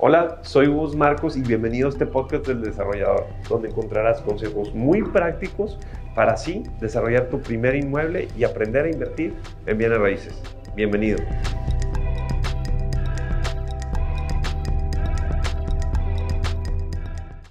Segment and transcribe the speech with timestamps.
[0.00, 5.02] Hola, soy Gus Marcos y bienvenido a este podcast del desarrollador, donde encontrarás consejos muy
[5.02, 5.76] prácticos
[6.14, 9.34] para así desarrollar tu primer inmueble y aprender a invertir
[9.66, 10.40] en bienes raíces.
[10.76, 11.18] Bienvenido.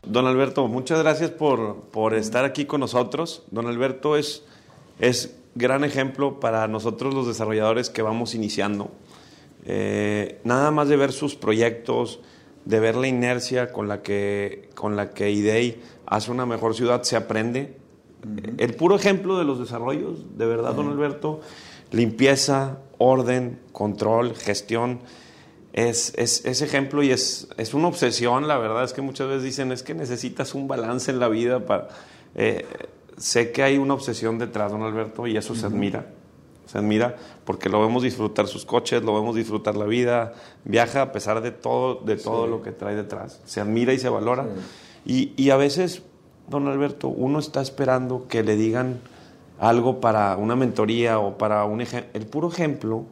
[0.04, 3.44] Don Alberto, muchas gracias por, por estar aquí con nosotros.
[3.52, 4.46] Don Alberto es,
[5.00, 8.90] es gran ejemplo para nosotros los desarrolladores que vamos iniciando.
[9.66, 12.22] Eh, nada más de ver sus proyectos,
[12.68, 17.04] de ver la inercia con la que, con la que IDEI hace una mejor ciudad,
[17.04, 17.78] se aprende.
[18.58, 21.40] El puro ejemplo de los desarrollos, de verdad, don Alberto,
[21.92, 25.00] limpieza, orden, control, gestión,
[25.72, 29.72] es, es, ejemplo y es, es, una obsesión, la verdad es que muchas veces dicen,
[29.72, 31.88] es que necesitas un balance en la vida para...
[32.36, 32.66] Eh,
[33.16, 36.06] sé que hay una obsesión detrás, don Alberto, y eso se admira
[36.68, 40.34] se admira porque lo vemos disfrutar sus coches, lo vemos disfrutar la vida,
[40.66, 43.42] viaja a pesar de todo, de todo lo que trae detrás.
[43.46, 44.46] Se admira y se valora.
[45.06, 46.04] Y, y, a veces,
[46.50, 49.00] don Alberto, uno está esperando que le digan
[49.60, 52.10] algo para una mentoría o para un ejemplo.
[52.14, 53.06] El puro ejemplo,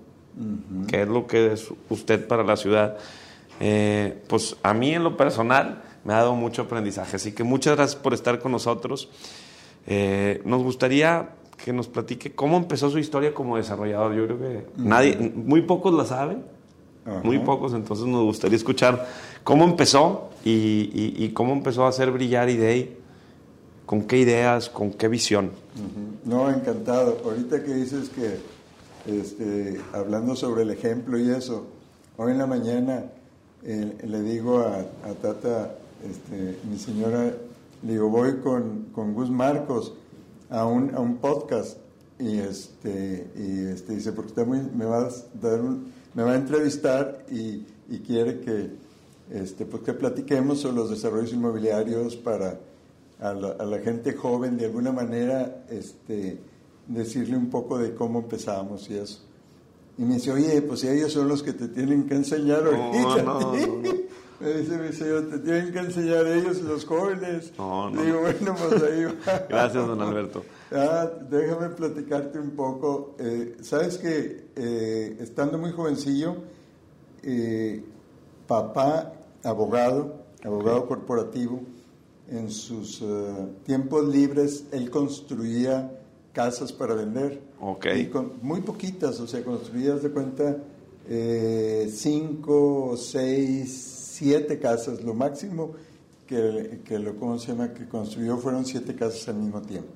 [0.88, 2.98] que es lo que es usted para la ciudad,
[3.60, 7.16] eh, pues a mí en lo personal me ha dado mucho aprendizaje.
[7.16, 9.10] Así que muchas gracias por estar con nosotros.
[9.88, 11.30] Eh, nos gustaría
[11.64, 14.14] que nos platique cómo empezó su historia como desarrollador.
[14.14, 16.44] Yo creo que nadie, muy pocos la saben,
[17.24, 19.08] muy pocos, entonces nos gustaría escuchar
[19.44, 22.98] cómo empezó y, cómo empezó a hacer brillar IDEI,
[23.86, 25.52] con qué ideas, con qué visión.
[26.24, 27.20] No, encantado.
[27.24, 28.40] Ahorita que dices que,
[29.06, 31.68] este, hablando sobre el ejemplo y eso,
[32.18, 33.06] hoy en la mañana
[33.64, 34.84] eh, le digo a,
[35.22, 37.34] Tata, este, mi señora,
[37.84, 39.94] le digo, voy con, con Gus Marcos
[40.50, 41.78] a un, a un podcast
[42.20, 45.10] y este y este dice porque está muy, me va a
[45.42, 45.60] dar
[46.14, 48.70] me va a entrevistar y, y quiere que
[49.32, 52.60] este pues que platiquemos sobre los desarrollos inmobiliarios para
[53.20, 56.38] a la, a la, gente joven de alguna manera este
[56.88, 59.20] decirle un poco de cómo empezamos y eso
[59.98, 62.64] y me dice oye pues ellos son los que te tienen que enseñar
[64.40, 67.54] Me dice mi señor, te tienen que enseñar ellos, los jóvenes.
[67.58, 68.02] No, no.
[68.04, 69.46] Digo, bueno, pues ahí va.
[69.50, 70.44] Gracias, don Alberto.
[70.72, 73.16] Ah, déjame platicarte un poco.
[73.20, 76.36] Eh, Sabes que eh, estando muy jovencillo,
[77.24, 77.82] eh,
[78.46, 79.14] papá,
[79.44, 81.62] abogado, abogado corporativo,
[82.28, 83.04] en sus
[83.66, 85.92] tiempos libres, él construía
[86.34, 87.40] casas para vender.
[87.62, 87.86] Ok.
[88.12, 90.58] con, muy poquitas, o sea, construías de cuenta
[91.88, 95.74] cinco, seis, siete casas, lo máximo
[96.26, 97.74] que, que, lo, ¿cómo se llama?
[97.74, 99.90] que construyó fueron siete casas al mismo tiempo.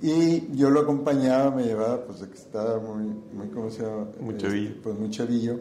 [0.00, 4.06] Y yo lo acompañaba, me llevaba, pues que estaba muy, muy ¿cómo se llama?
[4.20, 4.70] Muy chavillo.
[4.70, 5.60] Este, pues muy chavillo.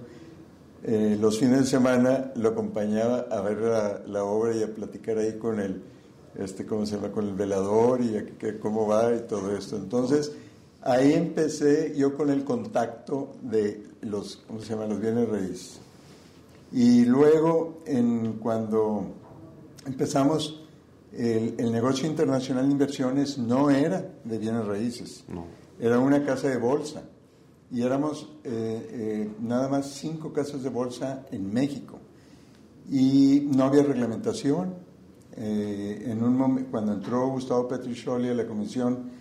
[0.83, 5.17] Eh, los fines de semana lo acompañaba a ver la, la, obra y a platicar
[5.17, 5.81] ahí con el,
[6.37, 7.11] este, ¿cómo se llama?
[7.11, 9.75] Con el velador y a, que, cómo va y todo esto.
[9.75, 10.31] Entonces,
[10.81, 14.85] ahí empecé yo con el contacto de los, ¿cómo se llama?
[14.85, 15.81] Los bienes raíces.
[16.71, 19.05] Y luego, en, cuando
[19.85, 20.63] empezamos,
[21.11, 25.25] el, el, negocio internacional de inversiones no era de bienes raíces,
[25.79, 27.03] era una casa de bolsa.
[27.71, 31.99] Y éramos eh, eh, nada más cinco casas de bolsa en México.
[32.89, 34.73] Y no había reglamentación.
[35.37, 39.19] Eh, en un cuando entró Gustavo Petriccioli a la Comisión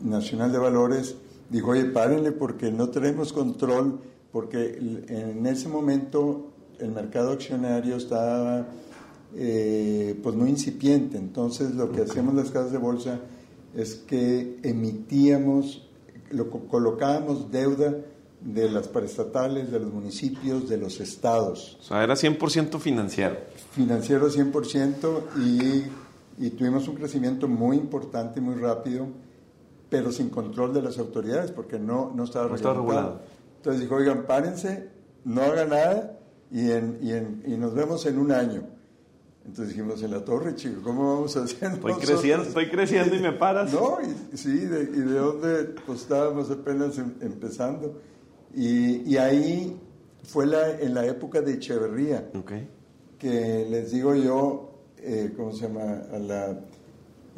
[0.00, 1.14] Nacional de Valores,
[1.48, 4.00] dijo, oye, párenle porque no tenemos control
[4.32, 4.78] porque
[5.08, 8.66] en ese momento el mercado accionario estaba
[9.34, 13.20] eh, pues muy incipiente, entonces lo que hacíamos las casas de bolsa
[13.74, 15.88] es que emitíamos,
[16.30, 17.94] lo, colocábamos deuda
[18.40, 21.76] de las paraestatales, de los municipios, de los estados.
[21.80, 23.36] O sea, era 100% financiero.
[23.72, 29.06] Financiero 100% y, y tuvimos un crecimiento muy importante, muy rápido,
[29.90, 33.20] pero sin control de las autoridades porque no, no estaba, no estaba regulado.
[33.58, 34.88] Entonces dijo, oigan, párense,
[35.24, 36.18] no hagan nada
[36.50, 38.62] y, en, y, en, y nos vemos en un año.
[39.44, 41.72] Entonces dijimos, en la torre, chico, ¿cómo vamos a hacer?
[41.72, 43.72] Estoy creciendo, estoy creciendo y me paras.
[43.74, 48.00] No, y, sí, de, y de dónde pues, estábamos apenas em, empezando.
[48.54, 49.76] Y, y, ahí
[50.22, 52.68] fue la, en la época de Echeverría, okay.
[53.18, 56.02] que les digo yo, eh, ¿cómo se llama?
[56.12, 56.60] A la,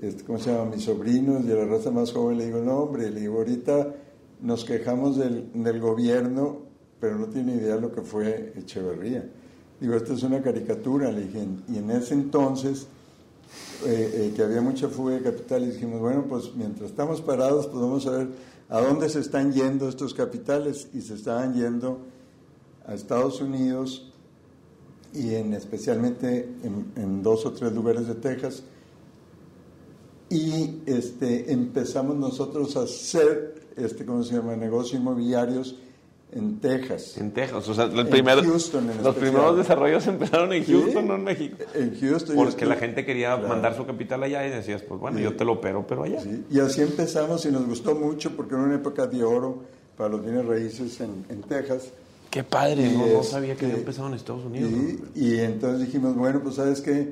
[0.00, 0.62] este, ¿Cómo se llama?
[0.62, 3.38] A mis sobrinos y a la raza más joven le digo, no, hombre, le digo,
[3.38, 3.94] ahorita
[4.42, 6.58] nos quejamos del, del gobierno,
[7.00, 9.28] pero no tiene idea de lo que fue Echeverría.
[9.80, 12.86] Digo, esto es una caricatura, le dije, y en ese entonces,
[13.86, 18.02] eh, eh, que había mucha fuga de capitales, dijimos, bueno, pues mientras estamos parados, pues
[18.02, 18.28] saber
[18.68, 21.98] a dónde se están yendo estos capitales, y se estaban yendo
[22.86, 24.12] a Estados Unidos
[25.12, 28.62] y en especialmente en, en dos o tres lugares de Texas.
[30.28, 35.76] Y este, empezamos nosotros a hacer, este, ¿cómo se llama?, negocios inmobiliarios
[36.32, 37.18] en Texas.
[37.18, 39.30] En Texas, o sea, el En primero- Houston, en los especial.
[39.32, 40.72] primeros desarrollos empezaron en Sí.
[40.72, 41.56] Houston, no en México.
[41.74, 42.36] En Houston.
[42.36, 42.68] Porque Houston.
[42.68, 43.48] la gente quería Claro.
[43.48, 45.24] mandar su capital allá y decías, pues bueno, Sí.
[45.24, 46.20] yo te lo opero, pero allá.
[46.20, 49.64] Sí, Y así empezamos y nos gustó mucho porque era una época de oro
[49.96, 51.90] para los bienes raíces en, en Texas.
[52.30, 54.70] Qué padre, no, no este, sabía que había empezado en Estados Unidos.
[55.16, 57.10] Y, y entonces dijimos, bueno, pues sabes qué,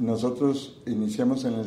[0.00, 1.66] nosotros iniciamos en el,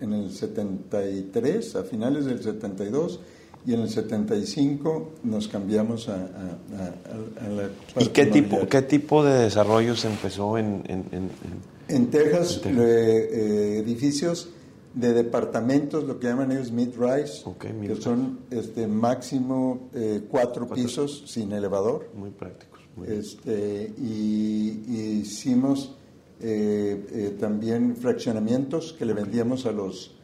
[0.00, 3.20] en el 73, a finales del 72,
[3.64, 7.70] y en el 75 nos cambiamos a, a- a- a- la
[8.02, 11.30] ¿Y qué tipo, qué tipo de desarrollos empezó en, en- en-
[11.88, 12.84] en- Texas, En Texas.
[12.84, 14.48] eh, eh, edificios
[14.94, 20.84] de departamentos, lo que llaman ellos mid-rise, que son este, máximo eh, cuatro, Cuatro.
[20.84, 22.10] pisos sin elevador.
[22.14, 22.80] muy prácticos?
[22.96, 23.08] muy.
[23.08, 25.94] Este, y, y hicimos
[26.40, 30.14] eh, eh, también fraccionamientos que le vendíamos a los,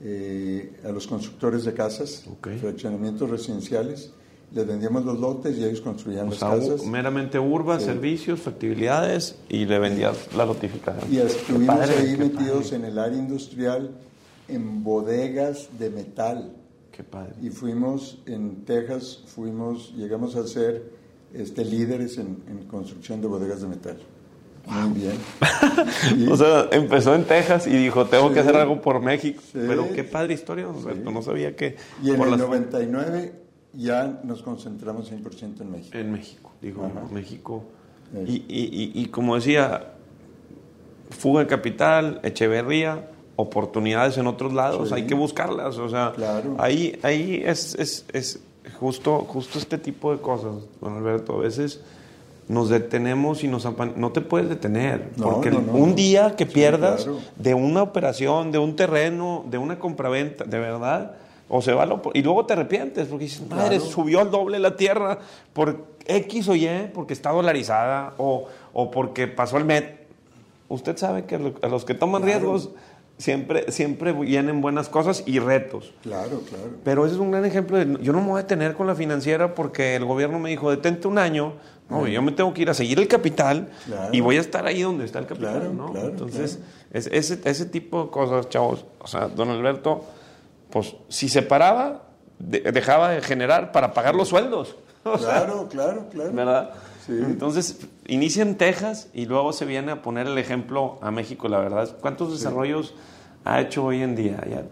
[0.00, 2.24] eh, a los constructores de casas,
[2.60, 4.10] fraccionamientos residenciales.
[4.52, 6.84] Les vendíamos los lotes y ellos construían O las sea, casas.
[6.84, 11.12] meramente urba, servicios, factibilidades y le vendías la notificación.
[11.12, 13.90] Y estuvimos padre, ahí metidos padre, en el área industrial
[14.48, 16.52] en bodegas de metal.
[16.92, 17.34] Qué padre.
[17.42, 20.90] Y fuimos en Texas, fuimos, llegamos a ser
[21.34, 23.98] este, líderes en, en construcción de bodegas de metal.
[24.66, 25.16] Muy bien.
[26.30, 28.40] O sea, empezó en Texas y dijo, tengo que Sí.
[28.40, 29.40] hacer algo por México.
[29.44, 29.58] Sí.
[29.66, 31.10] Pero qué padre historia, don Alberto.
[31.10, 31.76] No sabía que...
[32.02, 33.32] y en el las- 99
[33.74, 35.96] ya nos concentramos 100% en México.
[35.98, 37.02] En México, dijo Ajá.
[37.12, 37.62] México.
[38.26, 39.92] Y, y- y- y como decía,
[41.10, 44.94] fuga de capital, Echeverría, oportunidades en otros lados, Sí.
[44.94, 45.78] hay que buscarlas.
[45.78, 46.54] O sea, Claro.
[46.58, 48.40] ahí, ahí es, es, es
[48.80, 51.34] justo, justo este tipo de cosas, don Alberto.
[51.34, 51.80] A veces
[52.48, 53.66] nos detenemos y nos
[53.96, 57.18] no te puedes detener No, porque no, no, un día que Sí, pierdas claro.
[57.36, 61.12] de una operación, de un terreno, de una compraventa, de verdad,
[61.48, 63.90] o se va la op- y luego te arrepientes porque dices, madre, Claro.
[63.90, 65.18] subió al doble la tierra
[65.52, 70.06] por X o Y, porque está dolarizada o, o porque pasó el MET.
[70.68, 72.38] Usted sabe que lo- a los que toman Claro.
[72.40, 72.70] riesgos
[73.18, 75.92] siempre, siempre vienen buenas cosas y retos.
[76.02, 76.70] Claro, claro.
[76.84, 78.94] Pero ese es un gran ejemplo de, yo no me voy a detener con la
[78.94, 81.54] financiera porque el gobierno me dijo, detente un año.
[81.88, 84.08] No, yo me tengo que ir a seguir el capital Claro.
[84.12, 85.92] y voy a estar ahí donde está el capital, Claro, ¿no?
[85.92, 86.58] claro, Entonces,
[86.92, 90.04] es- ese, ese tipo de cosas, chavos, o sea, don Alberto,
[90.70, 92.02] pues si se paraba,
[92.40, 94.74] de- dejaba de generar para pagar los sueldos.
[95.04, 96.32] O sea, Claro, claro, claro.
[96.32, 96.70] ¿verdad?
[97.06, 97.12] Sí.
[97.12, 101.58] Entonces, inicia en Texas y luego se viene a poner el ejemplo a México, la
[101.60, 101.96] verdad.
[102.00, 102.94] ¿Cuántos desarrollos
[103.44, 104.44] ha hecho hoy en día?
[104.50, 104.64] Ya,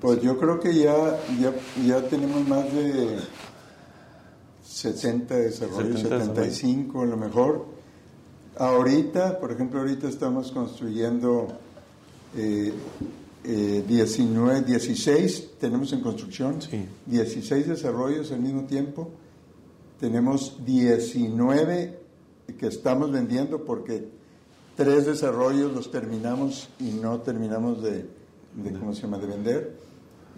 [0.00, 1.52] Pues yo creo que ya, ya,
[1.84, 3.18] ya tenemos más de
[4.64, 7.66] 70 desarrollos, 70 75 a lo mejor.
[8.56, 11.48] Ahorita, por ejemplo, ahorita estamos construyendo
[12.36, 12.72] eh,
[13.44, 16.86] eh, 19, 16, tenemos en construcción, Sí.
[17.06, 19.10] 16 desarrollos al mismo tiempo.
[20.02, 21.96] Tenemos 19
[22.58, 24.08] que estamos vendiendo porque
[24.74, 28.06] tres desarrollos los terminamos y no terminamos de,
[28.56, 29.76] de ¿cómo se llama?, de vender.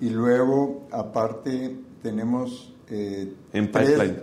[0.02, 2.74] Y luego, aparte, tenemos...
[2.90, 4.16] eh, En tres- pipeline.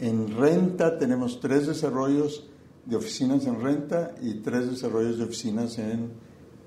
[0.00, 2.48] en renta tenemos tres desarrollos
[2.84, 6.10] de oficinas en renta y tres desarrollos de oficinas en...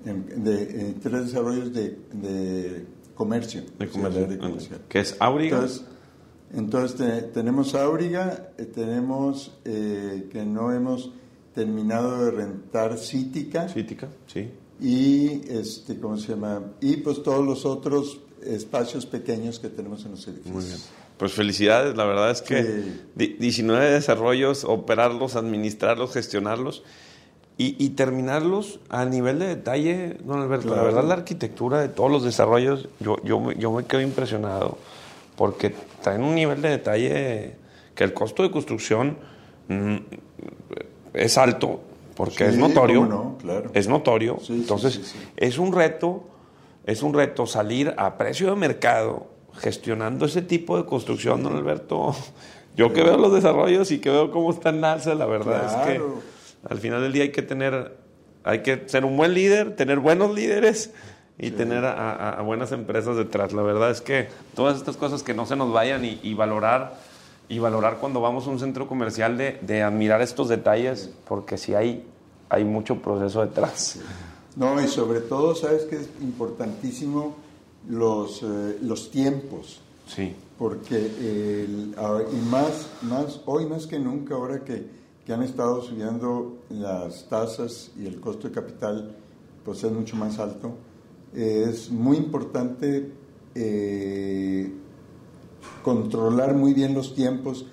[0.06, 3.62] en- de, eh, tres desarrollos de, de comercio.
[3.78, 4.82] de o sea, comercio, de comercial.
[4.88, 5.58] que es Auriga.
[5.58, 5.86] Entonces,
[6.54, 11.12] entonces te- tenemos Auriga, eh, tenemos eh, que no hemos
[11.54, 14.50] terminado de rentar Cítica Cítica, sí.
[14.80, 20.12] y este cómo se llama y pues todos los otros espacios pequeños que tenemos en
[20.12, 20.54] los edificios.
[20.56, 20.78] Muy bien.
[21.18, 23.02] Pues felicidades, la verdad es que Sí.
[23.16, 26.82] di- 19 desarrollos, operarlos, administrarlos, gestionarlos
[27.60, 30.70] y, y terminarlos a nivel de detalle, don Alberto.
[30.70, 30.88] La Claro.
[30.88, 34.80] verdad, la arquitectura de todos los desarrollos, yo, yo, yo me quedo impresionado
[35.42, 37.56] porque traen un nivel de detalle
[37.96, 39.18] que el costo de construcción
[39.70, 39.96] mm,
[41.16, 41.82] es alto,
[42.16, 43.00] porque Sí, es notorio.
[43.00, 43.72] cómo no, claro.
[43.74, 44.38] Es notorio.
[44.40, 46.26] Sí, Entonces, sí, es un reto,
[46.86, 52.16] es un reto salir a precio de mercado gestionando ese tipo de construcción, don Alberto.
[52.78, 55.88] Yo que veo los desarrollos y que veo cómo está en alza, la verdad es
[55.88, 56.02] que
[56.70, 57.98] al final del día hay que tener,
[58.44, 60.94] hay que ser un buen líder, tener buenos líderes
[61.38, 63.54] y tener a, a- a buenas empresas detrás.
[63.54, 66.96] La verdad es que todas estas cosas que no se nos vayan y, y valorar
[67.50, 71.74] y valorar cuando vamos a un centro comercial de, de admirar estos detalles, porque si
[71.74, 72.06] hay,
[72.50, 74.00] hay mucho proceso detrás.
[74.56, 77.36] No, y sobre todo, ¿sabes que es importantísimo?
[77.90, 79.82] Los, eh, los tiempos.
[80.08, 80.36] Sí.
[80.60, 81.96] Porque, el,
[82.32, 84.86] y más, más, hoy más que nunca, ahora que,
[85.26, 89.16] que han estado subiendo las tasas y el costo de capital,
[89.66, 90.72] pues es mucho más alto,
[91.36, 93.10] es muy importante
[93.56, 94.72] eh,
[95.84, 97.66] controlar muy bien los tiempos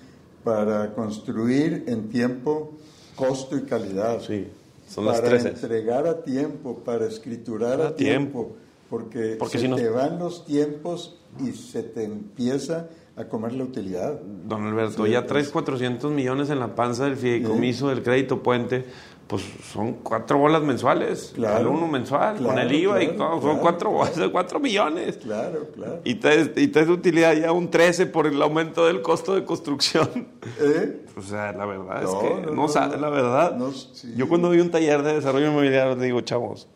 [0.45, 2.73] para construir en tiempo
[3.17, 4.21] costo y calidad.
[4.21, 4.47] Sí,
[4.89, 5.45] son para las tres.
[5.45, 8.57] entregar a tiempo, para escriturar a, A tiempo, tiempo.
[8.89, 13.53] porque, Porque se si no- te van los tiempos y se te empieza a comer
[13.55, 14.21] la utilidad.
[14.47, 18.43] Don Alberto, Sí, ya es- traes 400 millones en la panza del fideicomiso del crédito
[18.43, 18.85] puente,
[19.29, 19.43] pues
[19.73, 21.57] son cuatro bolas mensuales, Claro.
[21.59, 25.19] al uno mensual, con el IVA y todo, son cuatro, bolas, cuatro millones.
[25.19, 26.01] Claro, claro.
[26.03, 30.29] Y traes, y traes utilidad ya un 13 por el aumento del costo de construcción.
[30.61, 31.05] ¿Eh?
[31.19, 33.01] O sea, la verdad No, es que no, no, sabe, no.
[33.03, 33.57] la verdad.
[33.57, 34.15] No, sí.
[34.17, 36.69] Yo cuando vi un taller de desarrollo inmobiliario le digo, chavos,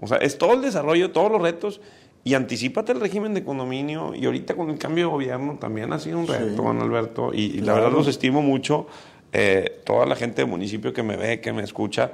[0.00, 1.82] o sea, es todo el desarrollo, todos los retos
[2.24, 5.98] y anticipate el régimen de condominio y ahorita con el cambio de gobierno también ha
[5.98, 6.32] sido un Sí.
[6.32, 8.86] reto, don Alberto, y, y la verdad los estimo mucho,
[9.32, 12.10] eh, toda la gente del municipio que me ve, que me escucha,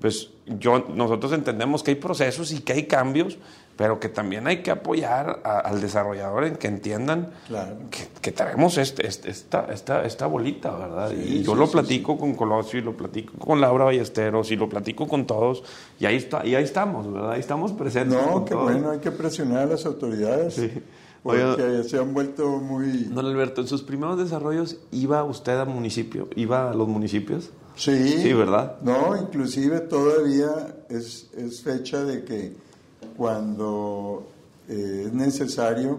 [0.00, 3.36] pues yo, nosotros entendemos que hay procesos y que hay cambios,
[3.76, 7.76] pero que también hay que apoyar a- al desarrollador en que entiendan Claro.
[7.90, 11.10] que, que traemos este, este- esta, esta, esta bolita, ¿verdad?
[11.10, 14.50] Sí, y yo sí, lo sí, platico con Colosio y lo platico con Laura Ballesteros
[14.50, 15.62] y lo platico con todos
[16.00, 17.32] y ahí está y ahí estamos, ¿verdad?
[17.32, 18.18] Ahí estamos presentes.
[18.20, 18.64] No, qué todos.
[18.72, 20.60] bueno, hay que presionar a las autoridades.
[21.32, 21.38] Sí.
[21.42, 23.04] Porque Oiga- se han vuelto muy...
[23.04, 27.50] Don Alberto, en sus primeros desarrollos iba usted al municipio, iba a los municipios.
[27.76, 28.18] Sí.
[28.18, 28.76] Sí, ¿verdad?
[28.82, 32.54] No, inclusive todavía es, es fecha de que
[33.16, 34.26] cuando
[34.68, 35.98] eh, es necesario,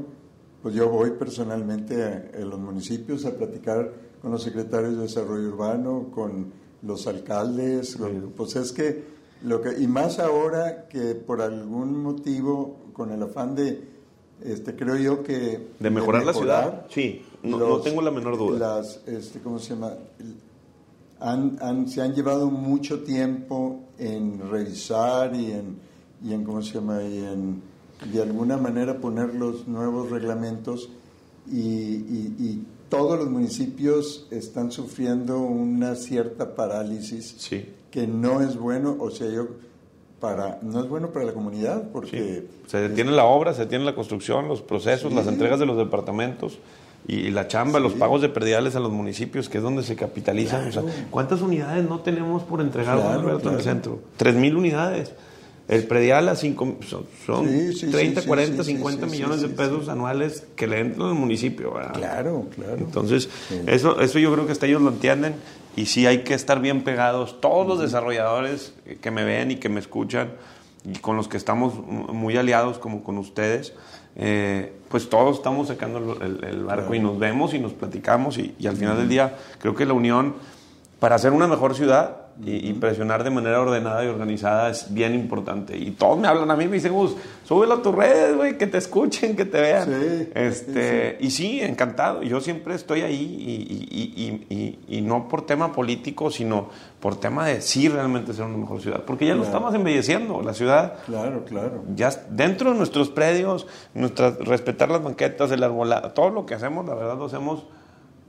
[0.63, 5.49] pues yo voy personalmente a, a los municipios a platicar con los secretarios de desarrollo
[5.49, 9.03] urbano, con los alcaldes, con- pues es que
[9.43, 13.98] lo que y más ahora que por algún motivo con el afán de
[14.43, 16.85] este creo yo que De mejorar la ciudad.
[16.89, 18.77] Sí, no- no tengo la menor duda.
[18.77, 19.93] Las este cómo se llama
[21.19, 25.77] han, han- se han llevado mucho tiempo en revisar y en,
[26.23, 27.03] y en ¿cómo se llama?
[27.03, 27.61] Y en,
[28.13, 30.89] de alguna manera poner los nuevos reglamentos
[31.51, 37.65] y, y- y todos los municipios están sufriendo una cierta parálisis Sí.
[37.91, 39.47] que no es bueno, o sea, yo,
[40.19, 42.45] para, no es bueno para la comunidad porque...
[42.67, 45.15] Se detiene la obra, se detiene la construcción, los procesos, Sí.
[45.15, 46.59] las entregas de los departamentos
[47.07, 50.67] y, la chamba, los pagos de prediales a los municipios, que es donde se capitalizan.
[50.67, 53.99] O sea, ¿Cuántas unidades no tenemos por entregar Claro, Alberto, en el centro?
[54.17, 55.13] Tres mil unidades.
[55.69, 59.05] El predial a cinco, son, son Sí, sí, sí, 30, sí, 40, sí, sí, 50
[59.05, 61.73] sí, millones de pesos anuales que le entran al municipio.
[61.75, 61.93] ¿verdad?
[61.93, 62.77] Claro, claro.
[62.79, 63.29] Entonces,
[63.67, 65.35] eso, eso yo creo que hasta ellos lo entienden
[65.75, 67.39] y sí hay que estar bien pegados.
[67.41, 70.31] Todos los desarrolladores que me ven y que me escuchan
[70.83, 73.73] y con los que estamos muy aliados como con ustedes,
[74.15, 78.55] eh, pues todos estamos sacando el, el barco y nos vemos y nos platicamos y,
[78.57, 80.35] y al final del día creo que la unión
[80.99, 85.13] para hacer una mejor ciudad y, y presionar de manera ordenada y organizada es bien
[85.13, 85.77] importante.
[85.77, 87.15] Y todos me hablan a mí, me dicen, Gus,
[87.45, 89.85] súbelo a tus redes, güey, que te escuchen, que te vean.
[89.89, 92.23] Sí, este, Y sí, encantado.
[92.23, 96.69] Yo siempre estoy ahí y, y- y- no por tema político, sino
[96.99, 99.03] por tema de sí realmente ser una mejor ciudad.
[99.03, 100.41] Porque ya lo estamos embelleciendo.
[100.41, 101.83] La ciudad Claro, claro.
[101.95, 106.85] ya dentro de nuestros predios, nuestras, respetar las banquetas, el arbolado, todo lo que hacemos,
[106.85, 107.65] la verdad lo hacemos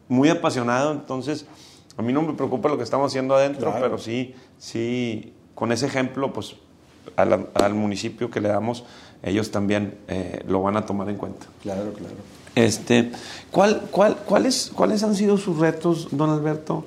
[0.08, 1.46] muy apasionado, entonces
[2.00, 3.84] a mí no me preocupa lo que estamos haciendo adentro, Claro.
[3.84, 6.56] pero sí, sí, con ese ejemplo, pues
[7.16, 8.84] al municipio que le damos,
[9.22, 11.46] ellos también eh, lo van a tomar en cuenta.
[11.62, 12.14] Claro, claro.
[12.54, 13.12] Este,
[13.50, 16.84] ¿cuál, cuál, cuáles, ¿Cuáles han sido sus retos, don Alberto,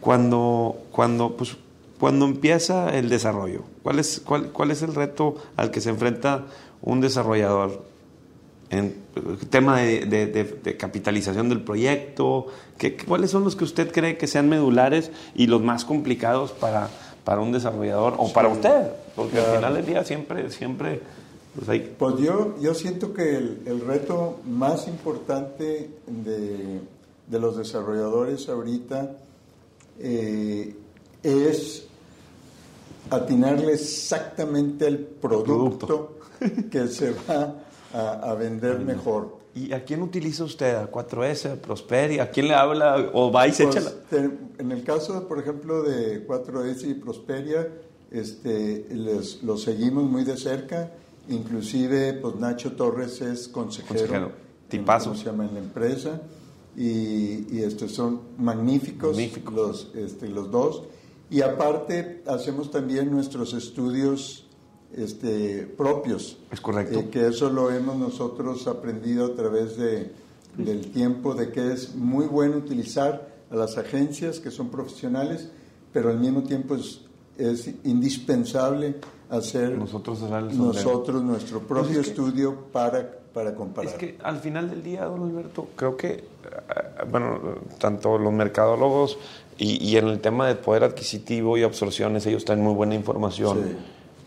[0.00, 1.56] cuando, cuando, pues,
[1.98, 3.62] cuando empieza el desarrollo?
[3.82, 6.44] ¿Cuál es, cuál, ¿Cuál es el reto al que se enfrenta
[6.82, 7.84] un desarrollador
[8.70, 12.46] en eh, tema de, de- de- de capitalización del proyecto?
[12.78, 16.88] ¿Qué, ¿Cuáles son los que usted cree que sean medulares y los más complicados para,
[17.24, 18.90] para un desarrollador o para usted?
[19.16, 21.00] Porque al final del día siempre, siempre
[21.54, 26.80] pues hay Pues yo, yo siento que el, el reto más importante de,
[27.28, 29.12] de los desarrolladores ahorita
[30.00, 30.74] eh,
[31.22, 31.86] es
[33.10, 36.18] atinarle exactamente al producto,
[36.70, 37.54] que se va
[37.94, 39.38] a, a vender mejor.
[39.54, 40.74] ¿Y a quién utiliza usted?
[40.74, 42.24] ¿A 4S, a Prosperia?
[42.24, 43.10] ¿A quién le habla?
[43.12, 46.94] ¿O va y se echa la- Pues, en el caso, por ejemplo, de 4S y
[46.94, 47.68] Prosperia,
[48.10, 50.90] este, les, los seguimos muy de cerca.
[51.28, 53.94] Inclusive, pues Nacho Torres es consejero.
[54.00, 54.26] Consejero.
[54.26, 55.10] en- Tipazo.
[55.10, 55.44] ¿cómo se llama?
[55.46, 56.20] En la empresa.
[56.76, 59.16] y, estos son magníficos,
[59.52, 60.82] Los, este, los dos.
[61.30, 64.43] Y aparte hacemos también nuestros estudios
[64.96, 66.38] este, propios.
[66.50, 66.98] Es correcto.
[66.98, 70.12] Eh, que eso lo hemos nosotros aprendido a través de,
[70.56, 75.48] del tiempo, de que es muy bueno utilizar a las agencias que son profesionales,
[75.92, 77.00] pero al mismo tiempo es,
[77.38, 78.96] es indispensable
[79.30, 83.92] hacer nosotros, nosotros nuestro pues propio estudio para, para comparar.
[83.92, 86.24] Es que al final del día, don Alberto, creo que, eh,
[87.10, 87.40] bueno,
[87.78, 89.18] tanto los mercadólogos
[89.58, 93.76] y, y, en el tema de poder adquisitivo y absorciones, ellos traen muy buena información.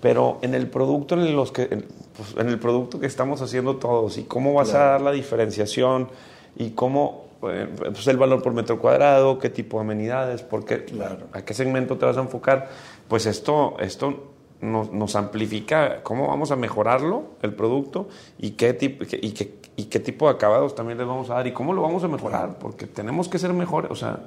[0.02, 4.18] Pero en el producto en, los que, pues, en el producto que estamos haciendo todos
[4.18, 6.10] y cómo vas a dar la diferenciación
[6.56, 10.86] y cómo eh, pues el valor por metro cuadrado, qué tipo de amenidades, por qué,
[11.34, 12.70] a qué segmento te vas a enfocar,
[13.08, 18.08] pues esto, esto nos, nos, amplifica cómo vamos a mejorarlo, el producto,
[18.40, 21.46] y qué, tipo, y, qué, y qué tipo de acabados también le vamos a dar
[21.46, 24.20] y cómo lo vamos a mejorar, porque tenemos que ser mejores, o sea,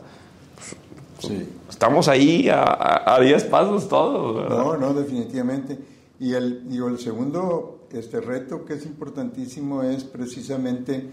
[1.69, 4.49] estamos ahí a 10 pasos todos.
[4.49, 5.79] No, no, definitivamente.
[6.19, 11.05] Y el, digo, el segundo este reto que es importantísimo es precisamente,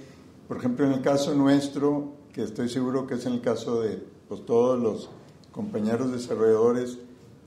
[0.48, 4.04] por ejemplo, en el caso nuestro, que estoy seguro que es en el caso de
[4.28, 5.10] pues, todos los
[5.52, 7.00] compañeros desarrolladores,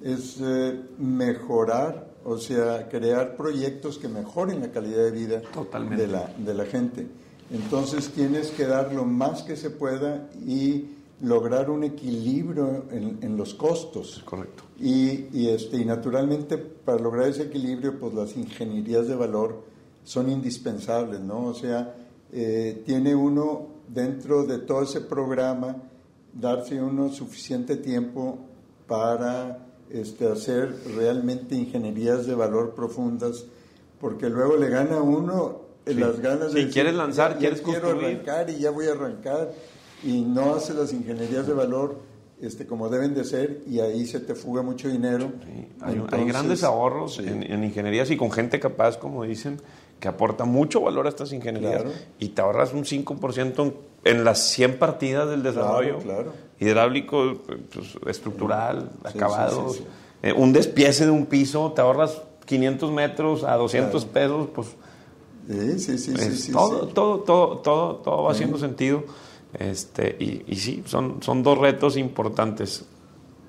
[0.02, 5.42] es eh, mejorar, o sea, crear proyectos que mejoren la calidad de vida
[5.96, 7.06] de la, de la gente.
[7.52, 10.86] Entonces tienes que dar lo más que se pueda y
[11.22, 14.22] lograr un equilibrio en, los costos.
[14.24, 14.64] Correcto.
[14.78, 19.62] Y, y, este, y naturalmente para lograr ese equilibrio, pues las ingenierías de valor
[20.04, 21.46] son indispensables, ¿no?
[21.46, 21.94] O sea,
[22.32, 25.76] eh, tiene uno dentro de todo ese programa
[26.32, 28.38] darse uno suficiente tiempo
[28.86, 33.44] para este, hacer realmente ingenierías de valor profundas,
[34.00, 36.62] porque luego le gana a uno las ganas de...
[36.62, 39.52] Si quieres lanzar, quieres quiero arrancar y ya voy a arrancar,
[40.02, 41.98] y no hace las ingenierías de valor
[42.40, 45.30] este, como deben de ser, y ahí se te fuga mucho dinero.
[45.80, 49.60] hay, grandes ahorros en, ingenierías y con gente capaz, como dicen,
[49.98, 51.84] que aporta mucho valor a estas ingenierías,
[52.18, 53.74] y te ahorras un 5%
[54.04, 55.98] en, las 100 partidas del desarrollo.
[55.98, 57.38] claro hidráulico,
[57.72, 59.82] pues, estructural, acabados.
[60.22, 64.68] Eh, un despiece de un piso, te ahorras 500 metros a 200 pesos, pues...
[65.48, 69.02] Sí, sí, sí, todo, todo, todo, todo, todo va haciendo sentido.
[69.58, 72.84] Este, y, y, sí, son, son dos retos importantes.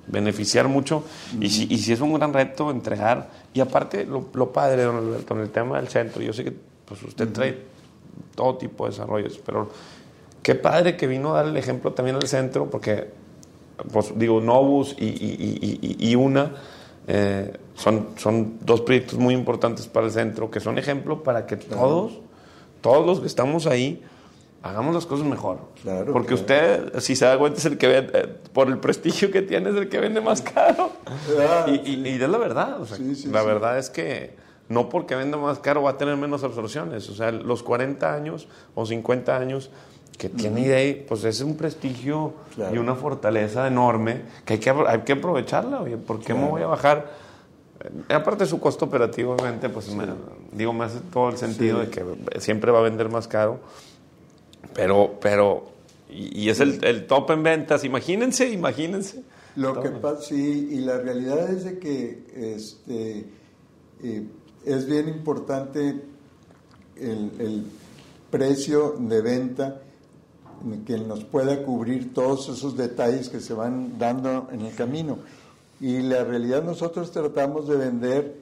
[0.08, 1.04] Beneficiar mucho
[1.40, 3.30] y, si, y si es un gran reto, entregar.
[3.54, 6.54] Y aparte, lo, lo padre, don Alberto, en el tema del centro, yo sé que
[6.86, 7.58] pues, usted trae
[8.36, 9.70] todo tipo de desarrollos, pero
[10.42, 13.10] Qué padre que vino a dar el ejemplo también al centro, porque,
[13.92, 16.54] pues, digo, Novus y, Una
[17.08, 21.58] eh, son, son dos proyectos muy importantes para el centro, que son ejemplo para que
[21.58, 22.14] todos,
[22.82, 24.02] todos los que estamos ahí,
[24.64, 25.60] hagamos las cosas mejor.
[25.82, 29.32] Claro, Porque usted, si se da cuenta, es el que vende, eh, por el prestigio
[29.32, 30.92] que tiene, es el que vende más caro.
[31.40, 32.78] Ah, y, es la verdad.
[33.32, 34.36] la verdad es que
[34.70, 37.10] no porque venda más caro va a tener menos absorciones.
[37.10, 39.70] O sea, los 40 años o 50 años
[40.18, 42.34] que tiene idea, pues es un prestigio
[42.72, 45.82] y una fortaleza enorme que hay que, hay que aprovecharla.
[45.82, 47.12] Oye, ¿por qué me voy a bajar?
[48.08, 49.92] Eh, aparte de su costo operativo, obviamente, pues
[50.52, 52.06] digo, me hace todo el sentido de que
[52.40, 53.60] siempre va a vender más caro.
[54.74, 55.72] Pero, pero,
[56.10, 59.24] y, es el, top en ventas, imagínense, imagínense.
[59.56, 63.26] Lo que pasa, sí, y la realidad es de que este,
[64.02, 64.28] eh,
[64.66, 66.02] es bien importante
[66.96, 67.66] el, el
[68.30, 69.82] precio de venta
[70.86, 75.18] que nos pueda cubrir todos esos detalles que se van dando en el camino.
[75.80, 78.36] Y la realidad nosotros tratamos de vender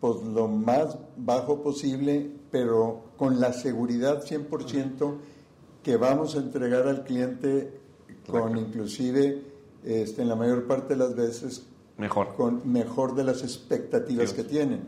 [0.00, 5.14] pues lo más bajo posible, pero con la seguridad 100%
[5.82, 7.80] que vamos a entregar al cliente
[8.28, 9.42] con inclusive
[9.84, 11.66] este, en la mayor parte de las veces
[11.98, 12.34] mejor.
[12.36, 14.82] con mejor de las expectativas que tienen.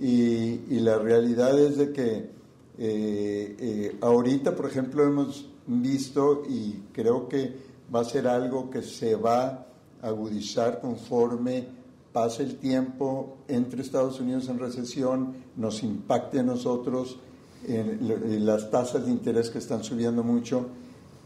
[0.00, 2.30] Y, y, la realidad es de que
[2.78, 7.56] eh, eh, ahorita por ejemplo hemos visto y creo que
[7.94, 9.66] va a ser algo que se va
[10.02, 11.68] a agudizar conforme
[12.12, 17.18] pase el tiempo entre Estados Unidos en recesión, nos impacte a nosotros
[17.66, 20.66] en, las tasas de interés que están subiendo mucho,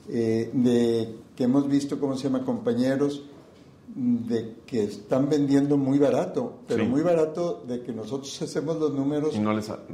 [0.08, 3.22] eh, de que hemos visto, ¿cómo se llama?, compañeros
[3.94, 9.34] de que están vendiendo muy barato, pero muy barato de que nosotros hacemos los números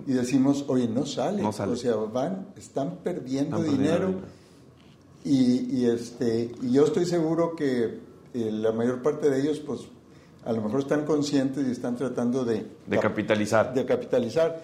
[0.06, 1.44] y, decimos, oye, no sale.
[1.44, 4.14] o sea, van, están perdiendo dinero.
[5.24, 7.98] Y, este, y yo estoy seguro que
[8.34, 9.80] eh, la mayor parte de ellos, pues,
[10.44, 12.66] a lo mejor están conscientes y están tratando de...
[12.86, 13.72] De capitalizar.
[13.72, 14.62] De capitalizar,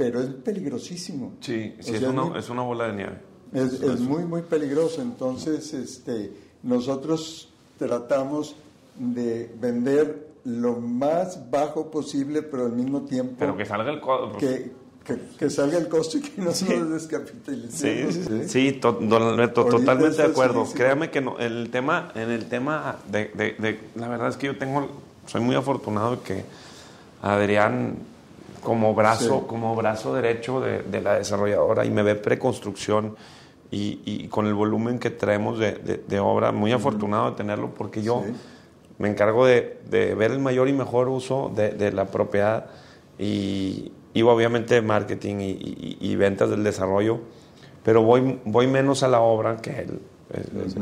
[0.00, 1.34] pero es peligrosísimo.
[1.40, 3.18] Sí, sí es, una, es una bola de nieve.
[3.52, 5.02] Es, es muy, muy peligroso.
[5.02, 6.32] Entonces, este,
[6.62, 8.56] nosotros tratamos
[8.96, 13.34] de vender lo más bajo posible, pero al mismo tiempo...
[13.38, 14.00] Pero que salga el...
[14.00, 14.72] co- Que,
[15.04, 18.14] que, que salga el costo y que no se nos descapitalicemos.
[18.14, 18.48] Sí, ¿sí?
[18.48, 18.94] sí, to-
[19.52, 20.64] totalmente de acuerdo.
[20.64, 20.72] sí.
[20.78, 24.46] Créame que no, el tema, en el tema de, de- de- la verdad es que
[24.46, 24.88] yo tengo,
[25.26, 26.44] soy muy afortunado de que
[27.20, 27.96] Adrián
[28.62, 29.46] como brazo, Sí.
[29.46, 33.16] como brazo derecho de, de la desarrolladora y me ve preconstrucción
[33.70, 37.70] y, y con el volumen que traemos de, de- de obra, muy afortunado de tenerlo
[37.74, 38.32] porque yo Sí.
[38.98, 42.66] me encargo de, de ver el mayor y mejor uso de, de la propiedad
[43.18, 47.20] y, y obviamente de marketing y, y- ventas del desarrollo,
[47.84, 50.00] pero voy, voy menos a la obra que él.
[50.32, 50.76] Es-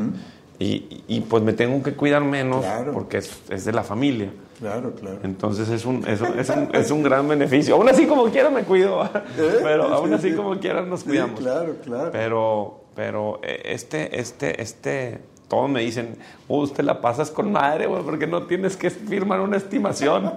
[0.60, 2.92] y, y, pues me tengo que cuidar menos Claro.
[2.92, 4.30] porque es, es de la familia.
[4.58, 5.18] Claro, claro.
[5.22, 7.74] Entonces es un, es, un, es, un, es un gran beneficio.
[7.76, 10.36] Aún así como quiera me cuido, pero Sí, aún así sí.
[10.36, 11.38] como quiera nos Sí, cuidamos.
[11.40, 12.10] claro, claro.
[12.12, 17.86] Pero, pero eh, este, este, este, todos me dicen, "Uh, usted la pasas con madre,
[17.86, 20.32] güey, porque no tienes que firmar una estimación.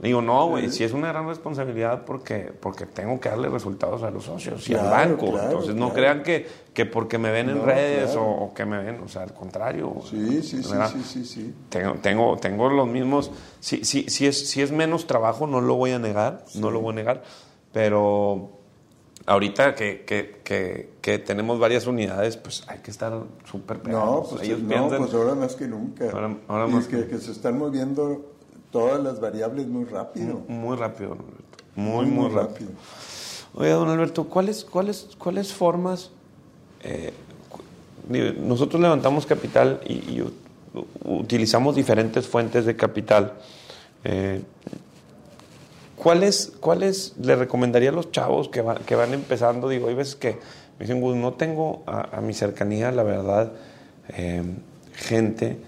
[0.00, 4.10] Digo, no, güey, sí es una gran responsabilidad porque, porque tengo que darle resultados a
[4.10, 5.30] los socios y al banco.
[5.30, 8.82] claro, Entonces no crean que, que porque me ven en redes o, o que me
[8.82, 9.94] ven, o sea, al contrario.
[10.08, 11.54] Sí, sí, sí, sí, sí, sí.
[11.68, 13.30] Tengo, tengo, tengo los mismos.
[13.60, 16.80] Si, si, si, es, si es menos trabajo, no lo voy a negar, no lo
[16.80, 17.22] voy a negar.
[17.72, 18.59] Pero
[19.30, 23.12] ahorita que, que, que, que tenemos varias unidades, pues hay que estar
[23.50, 24.28] súper No, pegados.
[24.30, 24.98] pues, Ellos no, piensan.
[24.98, 26.10] pues ahora más que nunca.
[26.10, 28.24] Ahora- ahora más que, que se están moviendo
[28.70, 30.42] todas las variables muy rápido.
[30.48, 31.64] Muy rápido, don Alberto.
[31.76, 32.70] Muy, muy, rápido.
[32.70, 32.70] rápido.
[33.54, 36.10] Oiga, don Alberto, ¿cuáles, cuáles, cuáles formas?
[36.82, 37.12] eh,
[38.42, 40.24] nosotros levantamos capital y, y
[41.04, 43.34] utilizamos diferentes fuentes de capital.
[44.04, 44.42] Eh,
[46.02, 49.68] ¿Cuáles, ¿Cuáles le recomendaría a los chavos que, va- que van empezando?
[49.68, 50.30] Digo, hay veces que
[50.78, 53.52] me dicen, "Gus, no tengo a, a mi cercanía, la verdad,
[54.16, 54.42] eh,
[54.94, 55.58] gente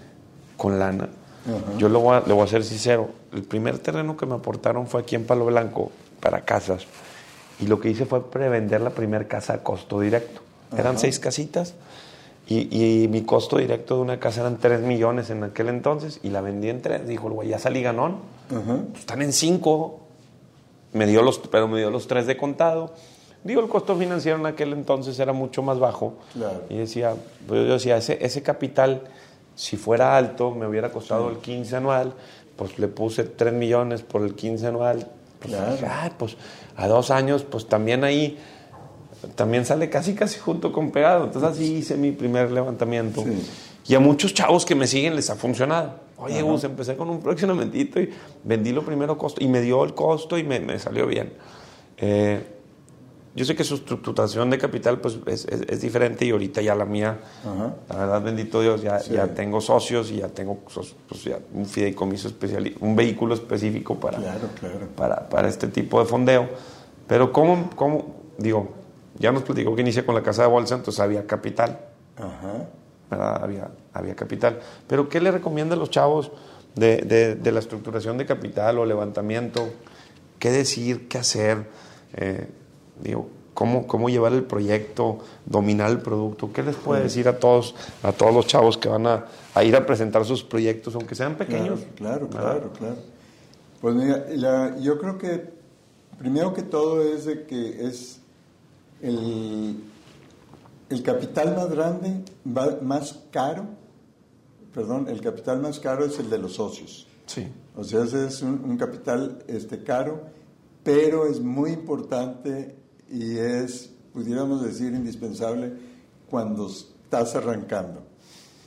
[0.57, 1.09] con lana.
[1.45, 1.77] Ajá.
[1.77, 3.09] Yo le voy, a, le voy a ser sincero.
[3.31, 6.85] El primer terreno que me aportaron fue aquí en Palo Blanco para casas.
[7.59, 10.41] Y lo que hice fue prevender la primera casa a costo directo.
[10.75, 11.75] Eran seis casitas
[12.47, 16.29] y, y mi costo directo de una casa eran 3 millones en aquel entonces y
[16.29, 17.07] la vendí en 3.
[17.07, 18.17] Dijo el güey, ya salí ganón.
[18.49, 18.79] Ajá.
[18.89, 19.99] Pues están en 5.
[20.93, 22.93] Me dio los, pero me dio los 3 de contado.
[23.43, 26.13] Digo, el costo financiero en aquel entonces era mucho más bajo.
[26.33, 26.61] Claro.
[26.69, 27.13] Y decía,
[27.47, 29.01] pues yo decía, ese, ese capital,
[29.55, 32.13] si fuera alto, me hubiera costado el 15 anual,
[32.55, 35.07] pues le puse 3 millones por el 15 anual.
[35.39, 35.73] Pues, Claro.
[35.73, 36.37] dije, "Ay, pues
[36.77, 38.37] a dos años, pues también ahí,
[39.35, 41.25] también sale casi casi junto con pegado.
[41.25, 43.23] Entonces así hice mi primer levantamiento.
[43.23, 43.49] Sí.
[43.87, 45.95] Y a muchos chavos que me siguen les ha funcionado.
[46.17, 46.43] Oye, Ajá.
[46.43, 48.09] Gus, empecé con un fraccionamentito y
[48.43, 51.33] vendí lo primero costo y me dio el costo y me, me salió bien.
[51.97, 52.47] Eh,
[53.35, 56.75] yo sé que su estructuración de capital pues es, es- es diferente y ahorita ya
[56.75, 57.73] la mía, Ajá.
[57.89, 59.13] la verdad bendito Dios, ya, Sí.
[59.13, 60.59] ya tengo socios y ya tengo
[61.09, 64.87] pues, ya un fideicomiso especial, un vehículo específico para, Claro, claro.
[64.95, 66.47] para, para este tipo de fondeo.
[67.07, 68.69] Pero ¿cómo, cómo, digo,
[69.17, 71.79] ya nos platicó que inicia con la casa de bolsa, entonces había capital.
[72.17, 72.67] Ajá.
[73.17, 73.43] ¿Verdad?
[73.43, 74.59] Había, había capital.
[74.87, 76.31] Pero ¿qué le recomienda a los chavos
[76.75, 79.69] de, de- de la estructuración de capital o levantamiento?
[80.39, 81.07] ¿Qué decir?
[81.07, 81.65] ¿Qué hacer?
[82.15, 82.47] Eh,
[83.01, 85.19] digo, ¿cómo, ¿Cómo llevar el proyecto?
[85.45, 86.51] ¿Dominar el producto?
[86.51, 89.75] ¿Qué les puede decir a todos, a todos los chavos que van a, a ir
[89.75, 91.79] a presentar sus proyectos, aunque sean pequeños?
[91.95, 92.95] Claro, claro, claro, claro.
[93.81, 95.53] Pues mira, la- yo creo que
[96.17, 98.19] primero que todo es de que es
[99.01, 99.75] el,
[100.89, 102.23] el capital más grande,
[102.81, 103.65] más caro,
[104.73, 107.07] perdón, el capital más caro es el de los socios.
[107.25, 107.47] Sí.
[107.75, 110.21] O sea, ese es un, un capital este, caro,
[110.83, 112.75] pero es muy importante
[113.09, 115.73] y es, pudiéramos decir, indispensable
[116.29, 118.01] cuando estás arrancando.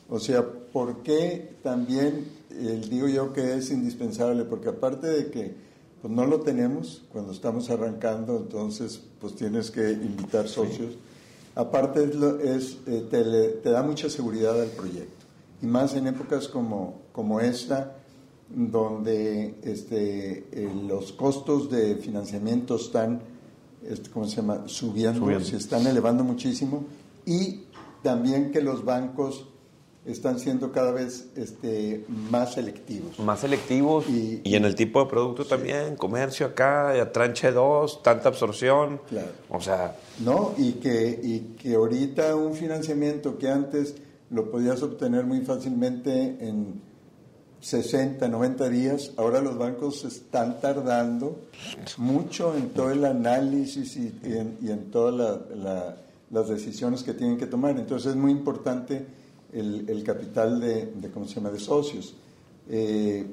[0.09, 4.45] O sea, ¿por qué también eh, digo yo que es indispensable?
[4.45, 5.55] Porque aparte de que
[6.01, 10.95] pues, no lo tenemos cuando estamos arrancando, entonces pues tienes que invitar socios.
[11.57, 12.05] Aparte
[12.45, 15.25] es, eh, te, le- te da mucha seguridad al proyecto.
[15.63, 17.97] Y más en épocas como, como esta,
[18.49, 23.21] donde este, eh, los costos de financiamiento están,
[23.83, 25.45] este, ¿cómo se llama?, subiendo, Subiendo.
[25.45, 26.85] se están elevando muchísimo
[27.25, 27.63] y
[28.03, 29.49] también que los bancos
[30.07, 33.19] están siendo cada vez este, más selectivos.
[33.19, 38.03] Más selectivos Y- y, en el tipo de producto también, comercio acá, ya tranche 2,
[38.03, 39.01] tanta absorción.
[39.09, 39.29] Claro.
[39.51, 40.55] O sea, ¿No?
[40.57, 43.95] Y que, y que ahorita un financiamiento que antes
[44.31, 46.81] lo podías obtener muy fácilmente en
[47.61, 51.47] 60, 90 días, ahora los bancos están tardando
[51.97, 55.97] mucho en todo el análisis y, y en, y en toda la, la-
[56.31, 57.71] las decisiones que tienen que tomar.
[57.79, 59.07] Entonces es muy importante
[59.59, 62.15] el, el capital de, de, ¿cómo se llama?, de socios.
[62.69, 63.27] Eh,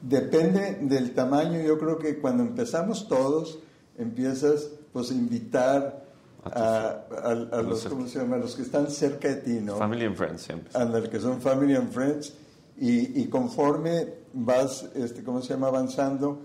[0.00, 3.58] depende del tamaño, yo creo que cuando empezamos todos,
[3.98, 6.04] empiezas pues a invitar
[6.44, 9.76] a, a, a los, ¿cómo se llama?, los que están cerca de ti, ¿no?
[9.76, 10.70] Family and friends, siempre.
[10.74, 12.34] A los que son family and friends.
[12.78, 16.40] Y, y conforme vas, este, ¿cómo se llama?, avanzando,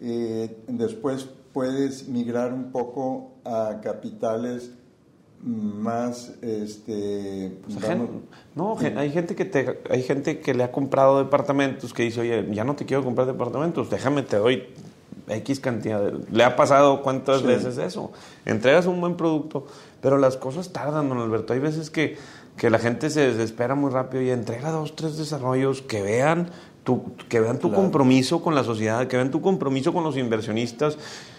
[0.00, 4.70] eh, después puedes migrar un poco a capitales
[5.44, 8.08] más este vamos,
[8.54, 12.48] no hay gente que te hay gente que le ha comprado departamentos que dice oye
[12.52, 14.64] ya no te quiero comprar departamentos déjame te doy
[15.28, 17.46] x cantidad de, le ha pasado cuántas sí.
[17.46, 18.10] veces eso
[18.46, 19.66] entregas un buen producto
[20.00, 22.16] pero las cosas tardan don Alberto hay veces que
[22.56, 26.48] que la gente se desespera muy rápido y entrega dos tres desarrollos que vean
[26.84, 27.82] tu, que vean tu claro.
[27.82, 30.96] compromiso con la sociedad que vean tu compromiso con los inversionistas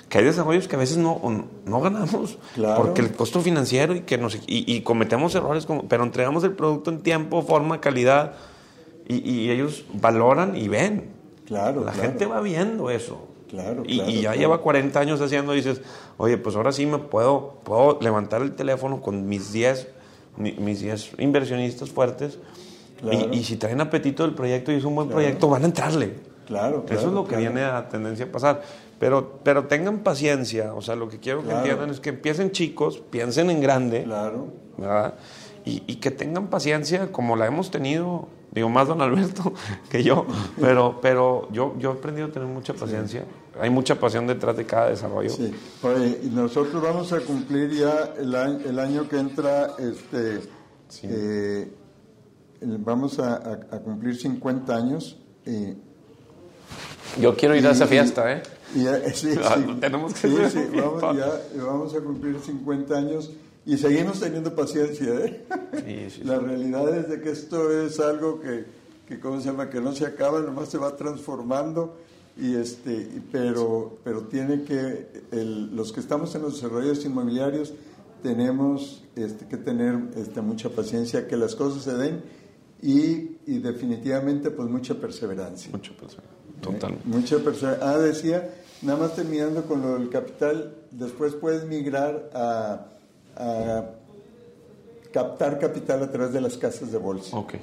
[0.09, 1.19] que hay desarrollos que a veces no,
[1.65, 2.83] no ganamos claro.
[2.83, 6.51] porque el costo financiero y que nos y, y cometemos errores como, pero entregamos el
[6.51, 8.33] producto en tiempo forma calidad
[9.07, 11.09] y, y ellos valoran y ven
[11.45, 12.09] claro la claro.
[12.09, 15.81] gente va viendo eso claro, y, y, ya lleva 40 años haciendo dices
[16.17, 19.87] oye pues ahora sí me puedo puedo levantar el teléfono con mis 10
[20.37, 22.37] mis 10 inversionistas fuertes
[23.11, 26.35] y, y, si traen apetito del proyecto y es un buen proyecto van a entrarle
[26.45, 27.41] Claro, claro, Eso es lo que claro.
[27.41, 28.61] viene a tendencia a pasar.
[28.99, 30.73] Pero, pero tengan paciencia.
[30.73, 34.47] O sea, lo que quiero que entiendan es que empiecen chicos, piensen en grande, Claro.
[34.77, 35.15] ¿verdad?
[35.65, 39.53] Y, y que tengan paciencia como la hemos tenido, digo más don Alberto
[39.89, 40.25] que yo,
[40.61, 43.25] pero, pero yo, yo he aprendido a tener mucha paciencia.
[43.59, 45.29] Hay mucha pasión detrás de cada desarrollo.
[45.29, 45.51] Sí.
[45.81, 50.41] Oye, y nosotros vamos a cumplir ya el año, el año que entra, este,
[50.87, 51.07] Sí.
[51.09, 51.67] eh,
[52.61, 55.17] vamos a, a- a cumplir 50 años.
[55.45, 55.75] eh,
[57.19, 58.43] Yo quiero ir a esa fiesta, ¿eh?
[58.73, 59.75] Y ya- sí, Ah, sí.
[59.79, 63.31] tenemos que Sí, sí, vamos, ya, vamos a cumplir 50 años
[63.65, 65.13] y seguimos teniendo paciencia.
[65.25, 65.43] ¿eh?
[66.23, 68.65] La realidad es de que esto es algo que,
[69.07, 69.69] que, ¿cómo se llama?
[69.69, 71.97] Que no se acaba, nomás se va transformando.
[72.37, 77.73] Y este, pero, pero tiene que, el- los que estamos en los desarrollos inmobiliarios,
[78.21, 82.21] tenemos este, que tener este, mucha paciencia, que las cosas se den
[82.81, 85.71] y, y definitivamente pues mucha perseverancia.
[85.71, 86.29] Mucho paciencia.
[86.61, 87.07] Totalmente.
[87.07, 87.77] Eh, Mucha persona.
[87.81, 88.49] Ah, decía,
[88.81, 92.85] nada más terminando con lo del capital, después puedes migrar a,
[93.35, 93.83] a
[95.11, 97.35] captar capital a través de las casas de bolsa.
[97.37, 97.53] Ok.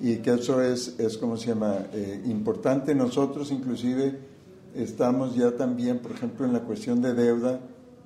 [0.00, 2.94] Y que eso es, es como se llama, eh, importante.
[2.94, 4.16] Nosotros inclusive
[4.76, 7.58] estamos ya también, por ejemplo, en la cuestión de deuda,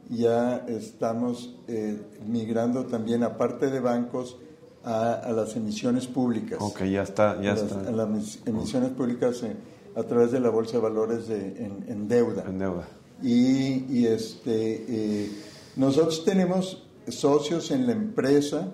[0.08, 4.36] ya estamos eh, migrando también, aparte de bancos,
[4.84, 7.88] a, a las emisiones públicas Ok, ya está, ya a las, está.
[7.88, 9.54] a las emis- emisiones públicas eh,
[9.96, 12.44] a través de la bolsa de valores de, en, en deuda.
[12.46, 12.88] En deuda.
[13.22, 15.30] Y, y, este, eh,
[15.76, 18.68] nosotros tenemos socios en la empresa,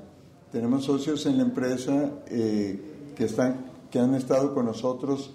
[0.52, 2.81] tenemos socios en la empresa eh,
[3.16, 5.33] que, están, que han estado con nosotros,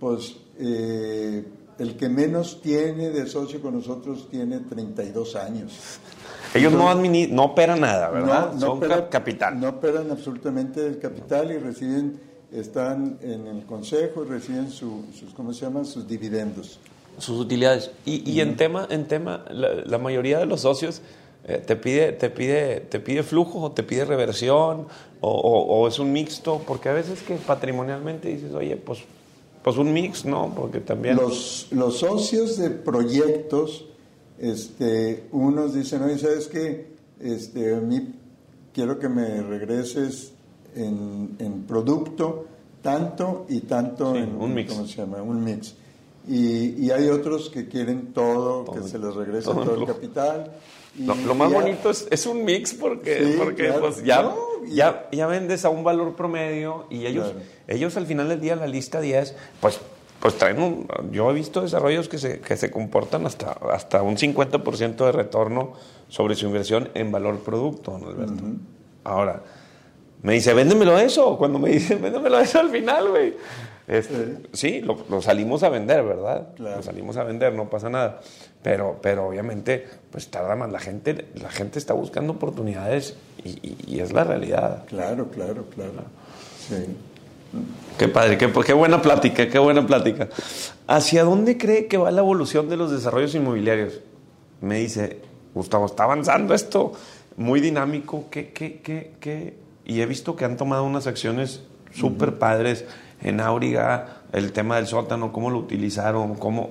[0.00, 1.44] pues eh,
[1.78, 5.72] el que menos tiene de socio con nosotros tiene 32 años.
[6.54, 8.48] Ellos no, no operan nada, ¿verdad?
[8.48, 9.60] No, no Son operan- cap- capital.
[9.60, 12.20] No operan absolutamente el capital y reciben,
[12.54, 15.84] están en el consejo y reciben su- sus, ¿cómo se llama?
[15.84, 16.78] Sus dividendos.
[17.18, 17.90] sus utilidades.
[18.04, 21.00] Y, y en tema, en tema la, la mayoría de los socios
[21.46, 24.86] eh, te pide, te pide, te pide flujo, o te pide reversión,
[25.20, 29.00] o, o- o es un mixto, porque a veces que patrimonialmente dices, oye, pues,
[29.62, 30.52] pues un mix, ¿no?
[30.56, 31.16] Porque también.
[31.16, 33.84] Los, los socios de proyectos,
[34.38, 36.88] este, unos dicen, oye, ¿sabes qué?
[37.20, 38.12] Este, a mí
[38.72, 40.32] quiero que me regreses
[40.76, 42.46] en, en producto
[42.82, 44.72] tanto y tanto Sí, en un mix.
[44.72, 45.22] ¿cómo se llama?
[45.22, 45.74] Un mix.
[46.28, 48.74] Y, y hay otros que quieren todo, Todo.
[48.82, 49.62] que se les regrese Todo.
[49.64, 50.52] todo, el capital.
[50.98, 53.80] Y Lo, lo más ya- bonito es, es un mix porque, Sí, porque claro.
[53.80, 54.36] pues ya, No,
[54.68, 57.40] ya, ya vendes a un valor promedio y ellos, Claro.
[57.68, 59.80] ellos al final del día, la lista 10, pues,
[60.20, 60.86] pues traen un...
[61.10, 65.72] Yo he visto desarrollos que se, que se comportan hasta, hasta un 50% de retorno
[66.08, 68.42] sobre su inversión en valor producto, don Alberto.
[69.02, 69.42] Ahora,
[70.24, 71.38] me dice, véndemelo eso.
[71.38, 73.34] Cuando me dice, véndemelo eso al final, güey.
[73.86, 76.48] Este, sí, lo, lo salimos a vender, ¿verdad?
[76.56, 76.78] Claro.
[76.78, 78.20] Lo salimos a vender, no pasa nada.
[78.62, 80.72] Pero, pero obviamente, pues tarda más.
[80.72, 84.84] La gente, la gente está buscando oportunidades y, y- y es la realidad.
[84.86, 85.92] Claro, claro, claro.
[86.66, 86.76] Sí.
[87.98, 90.28] Qué padre, qué, qué buena plática, qué buena plática.
[90.88, 94.00] ¿Hacia dónde cree que va la evolución de los desarrollos inmobiliarios?
[94.62, 95.18] Me dice,
[95.54, 96.92] Gustavo, está avanzando esto
[97.36, 99.54] muy dinámico, ¿qué, qué, qué, qué?
[99.84, 102.84] Y he visto que han tomado unas acciones súper padres
[103.22, 106.70] en Auriga, el tema del sótano, cómo lo utilizaron, cómo...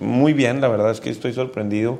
[0.00, 1.98] muy bien, la verdad es que estoy sorprendido,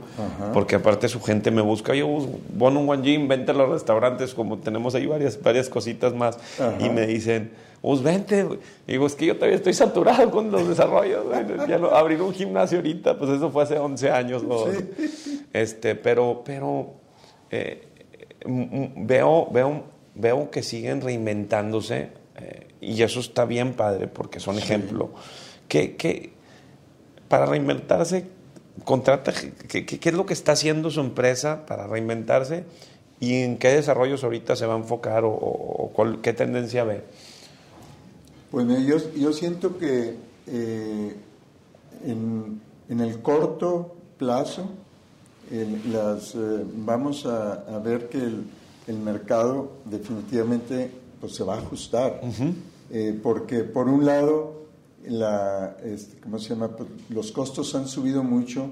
[0.53, 2.09] porque aparte su gente me busca, yo,
[2.55, 6.39] bueno, un Gym, vente a los restaurantes, como tenemos ahí varias, varias cositas más,
[6.81, 8.47] y me dicen, pues vente,
[8.89, 11.25] y digo, es que yo todavía estoy saturado con los desarrollos,
[11.69, 14.43] ya lo, abrir un gimnasio ahorita, pues eso fue hace 11 años,
[15.53, 16.95] este, pero, pero
[17.51, 17.87] eh,
[18.45, 25.11] veo, veo, veo que siguen reinventándose, eh, y eso está bien padre porque son ejemplo.
[25.69, 26.33] Que,
[27.29, 28.27] para reinventarse,
[28.85, 32.65] contrata, ¿qué, ¿qué, es lo que está haciendo su empresa para reinventarse
[33.19, 35.91] y en qué desarrollos ahorita se va a enfocar o,
[36.23, 37.03] qué tendencia ve?
[38.51, 40.15] Pues yo, yo siento que
[40.47, 41.17] eh,
[42.05, 44.71] en, en, el corto plazo
[45.51, 48.45] las, eh, vamos a, ver que el,
[48.87, 52.21] el mercado definitivamente pues, se va a ajustar.
[52.91, 54.67] Eh, porque por un lado,
[55.07, 56.77] la, este, ¿cómo se llama?
[56.77, 58.71] Pues, los costos han subido mucho,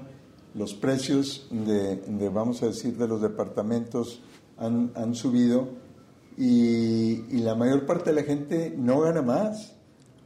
[0.53, 4.21] los precios de, vamos a decir, de los departamentos
[4.57, 5.67] han, han subido
[6.37, 9.73] y, y, la mayor parte de la gente no gana más.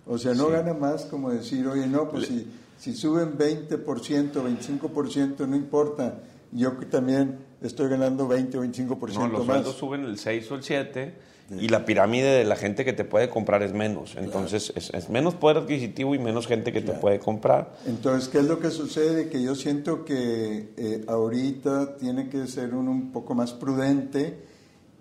[0.05, 2.47] O sea, no gana más como decir, oye, no, pues si,
[2.77, 6.19] si suben 20%, 25%, no importa.
[6.51, 9.65] Yo también estoy ganando 20 o 25% no, los más.
[9.67, 11.13] suben el 6 o el 7
[11.49, 14.15] y la pirámide de la gente que te puede comprar es menos.
[14.17, 17.77] Entonces es, menos poder adquisitivo y menos gente que te puede comprar.
[17.85, 19.29] Entonces, ¿qué es lo que sucede?
[19.29, 24.37] Que yo siento que eh, ahorita tiene que ser uno un poco más prudente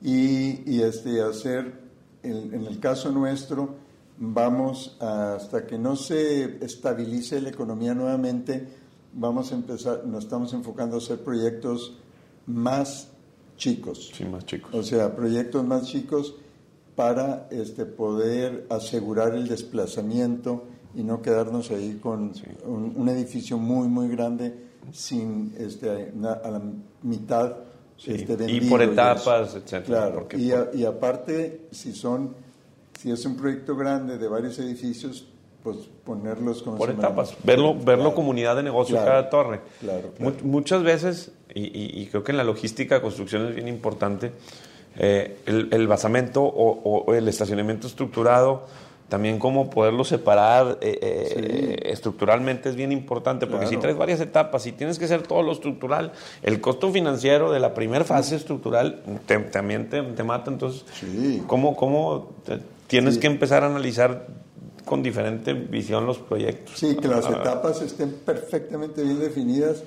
[0.00, 1.80] y, y este, hacer,
[2.22, 3.74] en, en, el caso nuestro,
[4.18, 8.68] vamos hasta que no se estabilice la economía nuevamente,
[9.14, 11.98] vamos a empezar, nos estamos enfocando a hacer proyectos
[12.46, 13.08] más
[13.56, 14.10] chicos.
[14.14, 14.74] Sí, más chicos.
[14.74, 16.34] O sea, proyectos más chicos
[16.94, 22.32] para este, poder asegurar el desplazamiento y no quedarnos ahí con
[22.64, 24.54] un, edificio muy, muy grande
[24.92, 26.62] sin este, a la
[27.02, 27.56] mitad
[28.04, 29.84] este, Y por etapas, etcétera.
[29.84, 32.34] Claro, y, y, aparte, si son,
[32.98, 35.26] si es un proyecto grande de varios edificios,
[35.66, 39.62] pues ponerlos como por etapas, verlo, verlo comunidad de negocio cada torre.
[39.80, 40.12] Claro,
[40.44, 44.30] Muchas veces y, creo que en la logística de construcción es bien importante,
[44.96, 48.66] eh, el, basamento o, el estacionamiento estructurado,
[49.08, 54.68] también cómo poderlo separar eh, eh, estructuralmente es bien importante, porque si traes varias etapas
[54.68, 56.12] y tienes que hacer todo lo estructural,
[56.44, 59.02] el costo financiero de la primera fase estructural
[59.50, 60.84] también te, mata, entonces,
[61.48, 62.34] ¿cómo, cómo
[62.86, 64.28] tienes que empezar a analizar
[64.86, 66.78] con diferente visión los proyectos?
[66.78, 67.40] Sí, que las ah.
[67.40, 69.82] etapas estén perfectamente bien definidas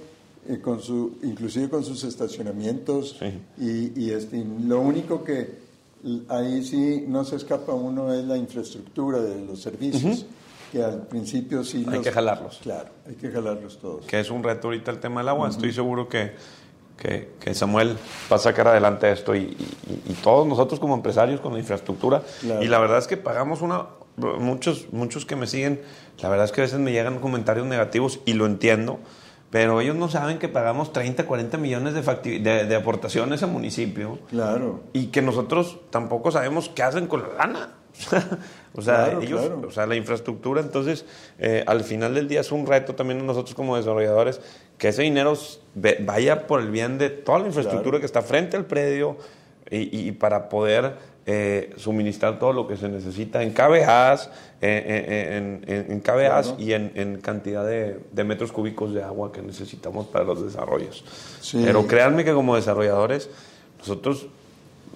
[0.47, 3.17] eh, con su, inclusive con sus estacionamientos
[3.57, 5.69] y, y, este, lo único que
[6.27, 10.25] ahí sí no se escapa uno es la infraestructura de los servicios.
[10.71, 11.83] Que al principio sí.
[11.89, 12.59] Hay que jalarlos.
[12.61, 14.05] Claro, hay que jalarlos todos.
[14.05, 15.49] Que es un reto ahorita el tema del agua.
[15.49, 16.33] Estoy seguro que,
[16.95, 17.97] que, que, Samuel
[18.31, 19.57] va a sacar adelante esto y,
[20.07, 22.21] y, todos nosotros como empresarios con la infraestructura.
[22.61, 23.87] Y la verdad es que pagamos una.
[24.19, 25.81] Muchos, muchos que me siguen,
[26.21, 28.99] la verdad es que a veces me llegan comentarios negativos y lo entiendo
[29.49, 34.19] pero ellos no saben que pagamos 30, 40 millones de, de, aportaciones al municipio.
[34.29, 34.81] Claro.
[34.93, 37.69] Y que nosotros tampoco sabemos qué hacen con la lana.
[38.75, 41.05] o sea, ellos, o sea, la infraestructura, entonces,
[41.39, 44.39] eh, al final del día es un reto también nosotros como desarrolladores
[44.77, 45.33] que ese dinero
[46.01, 49.17] vaya por el bien de toda la infraestructura que está frente al predio
[49.69, 50.93] y, y para poder
[51.31, 56.01] eh, suministrar todo lo que se necesita en KBAs, en, en,
[56.57, 61.05] y en, cantidad de, metros cúbicos de agua que necesitamos para los desarrollos.
[61.53, 63.29] Pero créanme que como desarrolladores,
[63.77, 64.25] nosotros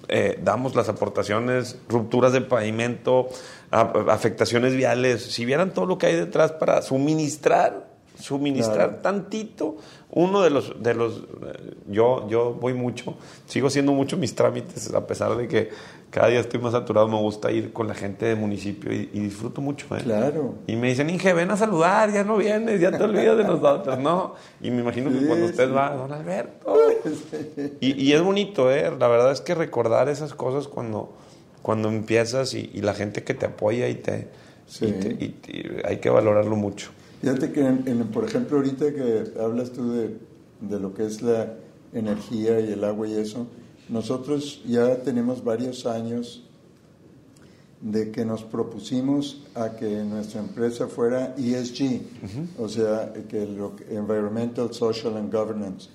[0.08, 3.28] eh, damos las aportaciones, rupturas de pavimento,
[3.70, 9.76] afectaciones viales, si vieran todo lo que hay detrás para suministrar suministrar tantito.
[10.10, 13.16] Uno de los, de los eh, yo, yo voy mucho,
[13.46, 15.70] sigo haciendo mucho mis trámites, a pesar de que
[16.14, 19.60] cada día estoy más saturado, me gusta ir con la gente del municipio y, disfruto
[19.60, 19.96] mucho.
[19.96, 20.00] ¿eh?
[20.04, 20.54] Claro.
[20.68, 23.98] Y me dicen, Inge, ven a saludar, ya no vienes, ya te olvidas de nosotros,
[23.98, 24.36] ¿no?
[24.62, 26.72] Y me imagino que cuando usted va, don Alberto.
[27.80, 28.92] Y, y, es bonito, ¿eh?
[28.96, 31.12] La verdad es que recordar esas cosas cuando,
[31.62, 34.28] cuando empiezas y, la gente que te apoya y te,
[34.80, 35.34] y
[35.84, 36.90] hay que valorarlo mucho.
[37.22, 37.64] Fíjate que,
[38.12, 40.16] por ejemplo, ahorita que hablas tú de,
[40.60, 41.54] de, lo que es la
[41.92, 43.48] energía y el agua y eso,
[43.88, 46.44] nosotros ya tenemos varios años
[47.80, 52.00] de que nos propusimos a que nuestra empresa fuera ESG,
[52.58, 55.90] o sea, que lo, Environmental, Social and Governance.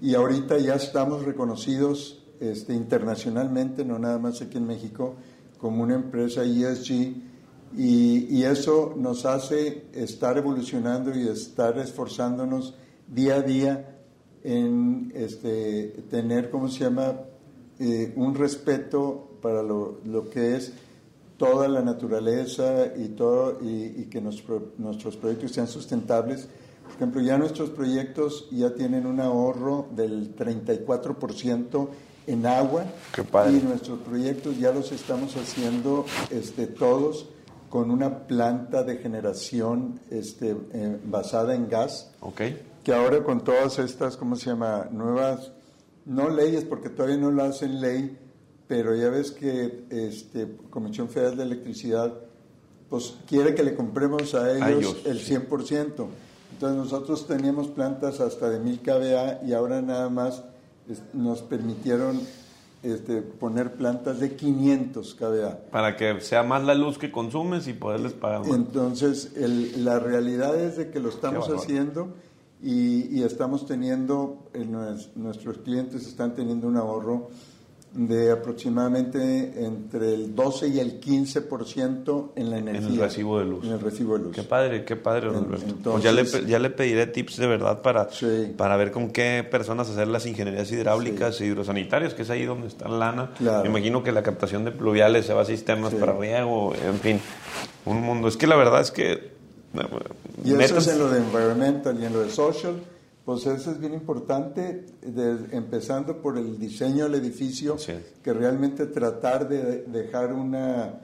[0.00, 5.16] Y ahorita ya estamos reconocidos este, internacionalmente, no nada más aquí en México,
[5.58, 7.14] como una empresa ESG
[7.74, 12.74] Y, y, eso nos hace estar evolucionando y estar esforzándonos
[13.08, 13.98] día a día
[14.44, 17.20] en este, tener, ¿cómo se llama?,
[17.78, 20.72] eh, un respeto para lo, lo, que es
[21.36, 26.48] toda la naturaleza y, todo, y, y que nuestros proyectos sean sustentables.
[26.84, 31.88] Por ejemplo, ya nuestros proyectos ya tienen un ahorro del 34%
[32.26, 32.84] en agua
[33.48, 37.28] y nuestros proyectos ya los estamos haciendo este, todos
[37.68, 42.12] con una planta de generación este, eh, basada en gas.
[42.20, 42.60] Okay.
[42.84, 44.88] Que ahora con todas estas, ¿cómo se llama?
[44.90, 45.52] Nuevas,
[46.04, 48.18] no leyes, porque todavía no la hacen ley,
[48.66, 52.12] pero ya ves que este, Comisión Federal de Electricidad
[52.88, 56.06] pues quiere que le compremos a ellos, el 100%.
[56.52, 60.44] Entonces nosotros teníamos plantas hasta de 1000 kVA y ahora nada más
[61.14, 62.20] nos permitieron
[62.82, 65.58] este, poner plantas de 500 kVA.
[65.70, 68.50] Para que sea más la luz que consumes y poderles pagar más.
[68.50, 69.32] Entonces,
[69.78, 72.14] la realidad es de que lo estamos haciendo
[72.62, 74.48] y, y, estamos teniendo,
[75.16, 77.30] nuestros clientes están teniendo un ahorro
[77.94, 82.88] de aproximadamente entre el 12 y el 15% en la energía.
[82.88, 83.64] En el recibo de luz.
[83.64, 84.34] En el recibo de luz.
[84.34, 85.30] Qué padre, qué padre,
[85.82, 88.08] pues ya, le, ya le pediré tips de verdad para,
[88.56, 92.68] para ver con qué personas hacer las ingenierías hidráulicas y hidrosanitarias, que es ahí donde
[92.68, 93.30] está la lana.
[93.40, 97.20] Me imagino que la captación de pluviales se va a sistemas para riego, en fin,
[97.84, 98.28] un mundo.
[98.28, 99.41] Es que la verdad es que...
[100.44, 102.82] Y eso es en lo de environmental y en lo de social.
[103.24, 104.84] Pues eso es bien importante,
[105.52, 107.76] empezando por el diseño del edificio,
[108.22, 111.00] que realmente tratar de dejar una,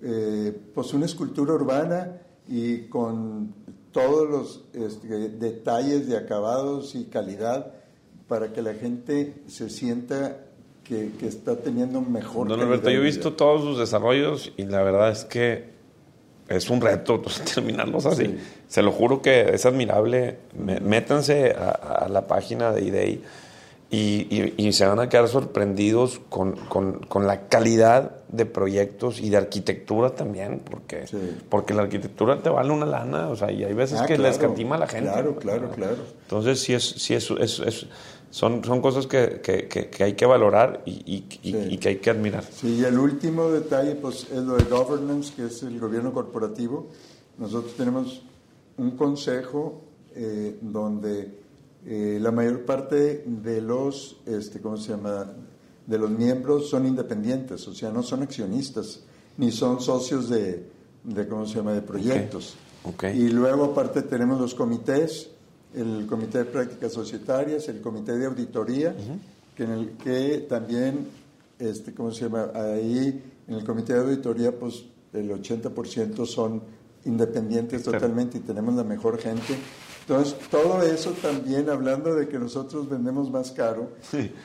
[0.00, 2.12] eh, pues una escultura urbana
[2.46, 3.52] y con
[3.90, 7.72] todos los este, detalles de acabados y calidad
[8.28, 10.44] para que la gente se sienta
[10.84, 12.48] que, está teniendo mejor.
[12.48, 15.77] Don Alberto, yo he visto todos sus desarrollos y la verdad es que
[16.48, 17.20] es un reto
[17.54, 18.38] terminarlos así.
[18.68, 20.38] Se lo juro que es admirable.
[20.54, 23.22] Métanse a, la página de IDEI
[23.90, 29.30] y, y, se van a quedar sorprendidos con, con, con, la calidad de proyectos y
[29.30, 31.06] de arquitectura también, porque,
[31.48, 34.28] porque la arquitectura te vale una lana, o sea, y hay veces ah, que le
[34.28, 35.10] escatima a la gente.
[35.10, 35.96] Claro, claro, claro.
[36.20, 37.86] Entonces, sí, es, sí es, es
[38.30, 42.44] son, son cosas que, que, que, hay que valorar y, y, que hay que admirar.
[42.44, 46.88] Sí, y el último detalle pues, es lo de governance, que es el gobierno corporativo.
[47.38, 48.22] Nosotros tenemos
[48.76, 49.80] un consejo
[50.14, 51.38] eh, donde
[51.86, 55.32] eh, la mayor parte de los, este, ¿cómo se llama?,
[55.86, 59.00] de los miembros son independientes, o sea, no son accionistas,
[59.38, 60.66] ni son socios de,
[61.02, 62.56] de ¿cómo se llama?, de proyectos.
[63.14, 65.30] Y luego aparte tenemos los comités,
[65.74, 68.94] el Comité de Prácticas Societarias, el Comité de Auditoría,
[69.54, 71.06] que en el que también,
[71.58, 72.50] este, ¿cómo se llama?
[72.54, 76.62] Ahí, en el Comité de Auditoría, pues el 80% son
[77.04, 79.56] independientes totalmente y tenemos la mejor gente.
[80.00, 83.90] Entonces, todo eso también, hablando de que nosotros vendemos más caro,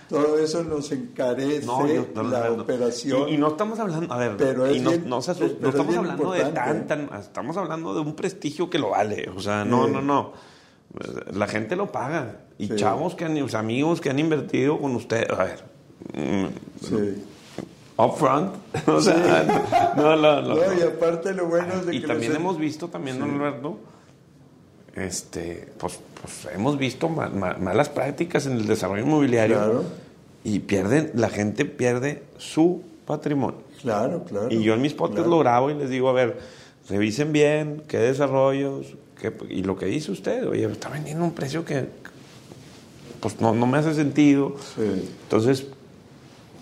[0.09, 3.29] todo eso nos encarece la operación.
[3.29, 7.55] Y, no estamos hablando, a ver, pero no, no, estamos hablando de tan, tan, estamos
[7.55, 10.52] hablando de un prestigio que lo vale, o sea, no, no, no
[11.33, 12.39] la gente lo paga.
[12.57, 15.63] Y chavos que han, amigos que han invertido con usted, a ver,
[16.13, 16.45] mm,
[16.81, 17.23] sí.
[17.97, 18.55] upfront,
[18.87, 22.89] o sea, no, no, no, y aparte lo bueno es de y también hemos visto,
[22.89, 23.79] también, don Alberto,
[24.95, 29.83] este, pues, pues hemos visto malas prácticas en el desarrollo inmobiliario claro.
[30.43, 33.61] y pierden, la gente pierde su patrimonio.
[33.81, 34.47] Claro, claro.
[34.51, 36.37] Y yo en mis podcasts lo grabo y les digo, a ver,
[36.87, 38.93] revisen bien qué desarrollos,
[39.49, 41.87] y lo que dice usted, oye, está vendiendo un precio que
[43.23, 44.55] pues no, no me hace sentido.
[44.77, 45.65] Entonces,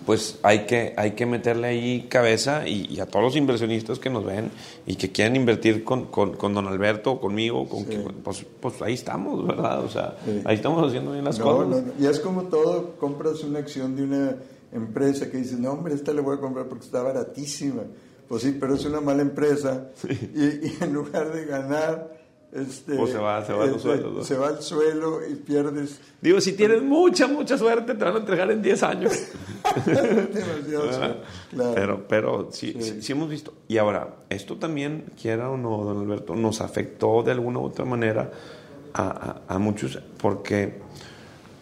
[0.06, 4.24] pues hay que, hay que meterle ahí cabeza y, a todos los inversionistas que nos
[4.24, 4.50] ven
[4.86, 7.84] y que quieren invertir con, con, don Alberto, conmigo, con
[8.22, 9.84] pues, pues, ahí estamos, ¿verdad?
[9.84, 11.82] O sea, ahí estamos haciendo bien las cosas.
[11.98, 14.36] Y es como todo, compras una acción de una
[14.72, 17.82] empresa que dices, no, hombre, esta le voy a comprar porque está baratísima.
[18.28, 19.88] Pues sí, pero es una mala empresa.
[20.08, 22.21] y en lugar de ganar
[22.52, 24.22] este, o se va, se va al este, suelo.
[24.22, 25.98] Se va al suelo y pierdes.
[26.20, 29.12] Digo, si tienes mucha, mucha suerte, te van a entregar en 10 años.
[31.50, 31.74] Claro.
[31.74, 33.12] Pero, pero sí, sí.
[33.12, 33.52] hemos visto.
[33.68, 37.84] Y ahora, esto también, quiera o no, don Alberto, nos afectó de alguna u otra
[37.84, 38.30] manera
[38.94, 40.80] a, a, muchos, porque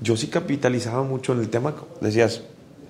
[0.01, 2.43] yo sí capitalizaba mucho en el tema, decías,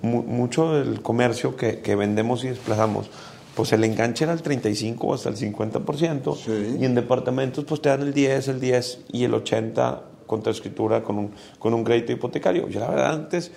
[0.03, 3.09] mucho del comercio que, que vendemos y desplazamos
[3.55, 7.89] pues el enganche era el 35 o hasta el 50%, y en departamentos pues te
[7.89, 12.13] dan el 10, el 10 y el 80 contra escritura con un, con un crédito
[12.13, 12.69] hipotecario.
[12.69, 13.51] Yo la verdad antes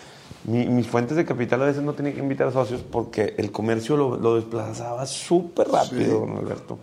[0.44, 3.96] mis fuentes de capital a veces no tenían que invitar a socios porque el comercio
[3.96, 6.78] lo, desplazaba súper rápido, don Alberto.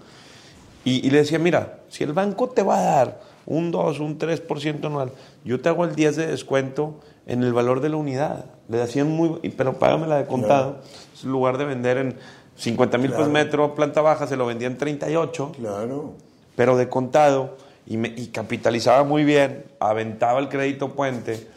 [0.84, 4.84] Y, le decía, mira, si el banco te va a dar un 2, un 3%
[4.86, 5.12] anual,
[5.46, 8.46] yo te hago el 10 de descuento en el valor de la unidad.
[8.68, 10.80] Le hacían muy, pero págamela de contado.
[11.24, 12.16] En lugar de vender en
[12.58, 15.54] 50 mil pesos metro, planta baja, se lo vendía en 38.
[15.58, 16.14] Claro.
[16.56, 21.48] Pero de contado, y, me, y capitalizaba muy bien, aventaba el crédito puente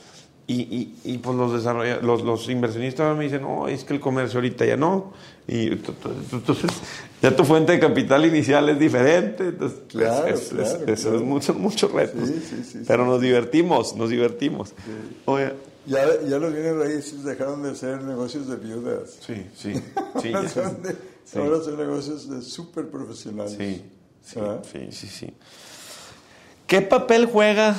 [0.46, 1.64] y, y, y pues los,
[2.02, 5.12] los, los, inversionistas me dicen, no, es que el comercio ahorita ya no.
[5.48, 6.70] Y entonces
[7.22, 9.44] ya tu fuente de capital inicial es diferente.
[9.44, 12.28] Entonces, claro, es, claro, es, mucho, mucho retos.
[12.28, 14.74] Sí, sí, pero nos divertimos, nos divertimos.
[15.24, 15.52] Oye,
[15.86, 19.18] ya, ya los bienes raíces dejaron de ser negocios de viudas.
[19.20, 19.74] Sí, sí.
[20.22, 20.96] sí ahora, son de,
[21.34, 23.56] ahora, son negocios de súper profesionales.
[23.58, 23.82] Sí,
[24.22, 25.34] sí, sí, sí, sí.
[26.66, 27.76] ¿Qué papel juega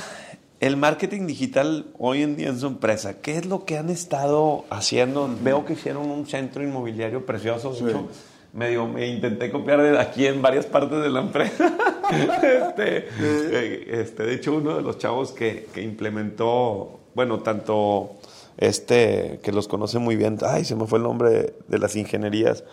[0.60, 4.64] el marketing digital hoy en día en su empresa, ¿qué es lo que han estado
[4.70, 5.28] haciendo?
[5.42, 7.72] Veo que hicieron un centro inmobiliario precioso.
[7.72, 8.08] De hecho,
[8.56, 11.72] medio, me intenté copiar de aquí en varias partes de la empresa.
[12.10, 18.16] este, eh, este, de hecho, uno de los chavos que, que, implementó, bueno, tanto
[18.56, 22.64] este, que los conoce muy bien, ay, se me fue el nombre de, las ingenierías.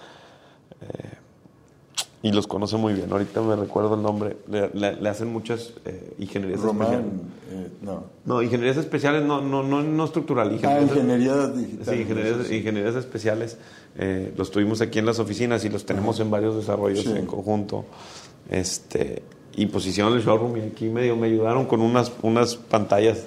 [0.81, 1.12] Eh,
[2.23, 3.11] y los conoce muy bien.
[3.11, 4.37] Ahorita me recuerdo el nombre.
[4.47, 7.05] Le, hacen muchas eh, ingenierías especiales.
[7.51, 8.05] Eh, no.
[8.23, 10.57] No, ingenierías especiales, no, no, no, no estructural.
[10.63, 11.87] ah, ingenierías digitales.
[11.89, 13.57] Sí, ingenierías, ingenierías especiales.
[13.97, 17.83] Eh, los tuvimos aquí en las oficinas y los tenemos en varios desarrollos en conjunto.
[18.49, 19.21] Este,
[19.57, 23.25] y pues hicieron el showroom y aquí medio me ayudaron con unas, unas pantallas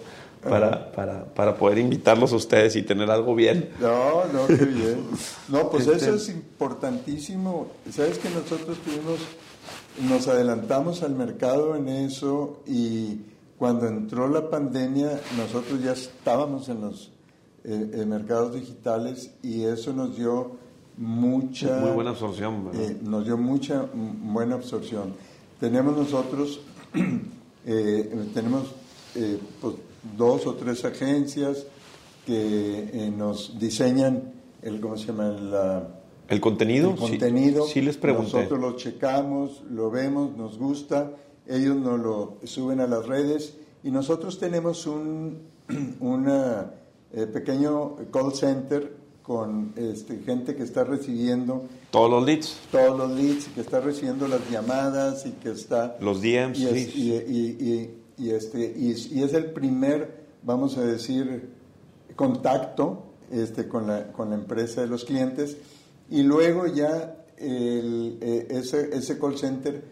[0.49, 3.70] para, para, para, poder invitarlos a ustedes y tener algo bien.
[3.80, 5.05] No, no, qué bien.
[5.49, 7.68] No, pues eso es importantísimo.
[7.90, 9.20] Sabes que nosotros tuvimos,
[10.09, 13.20] nos adelantamos al mercado en eso y
[13.59, 17.12] cuando entró la pandemia nosotros ya estábamos en los
[17.64, 20.53] eh, mercados digitales y eso nos dio
[20.97, 21.80] mucha...
[21.80, 22.70] Muy buena absorción.
[22.74, 25.14] Eh, nos dio mucha buena absorción.
[25.59, 26.61] Tenemos nosotros,
[27.66, 28.72] eh, tenemos
[29.61, 29.74] pues,
[30.16, 31.66] dos o tres agencias
[32.24, 34.32] que eh, nos diseñan
[34.62, 35.88] el, ¿cómo se llama?
[36.28, 36.90] el contenido.
[36.90, 37.66] El contenido.
[37.66, 38.36] Sí, les pregunté.
[38.36, 41.12] Nosotros lo checamos, lo vemos, nos gusta,
[41.46, 43.54] ellos nos lo suben a las redes
[43.84, 45.57] y nosotros tenemos un
[46.00, 46.70] una,
[47.12, 53.11] eh, pequeño call center con este, gente que está recibiendo todos los leads todos los
[53.11, 58.90] leads que está recibiendo las llamadas y que está los DMs y, y, este, y,
[58.90, 61.50] es el primer, vamos a decir,
[62.14, 65.56] contacto este, con, la, con la empresa de los clientes
[66.10, 69.82] y luego ya el, eh, ese, ese call center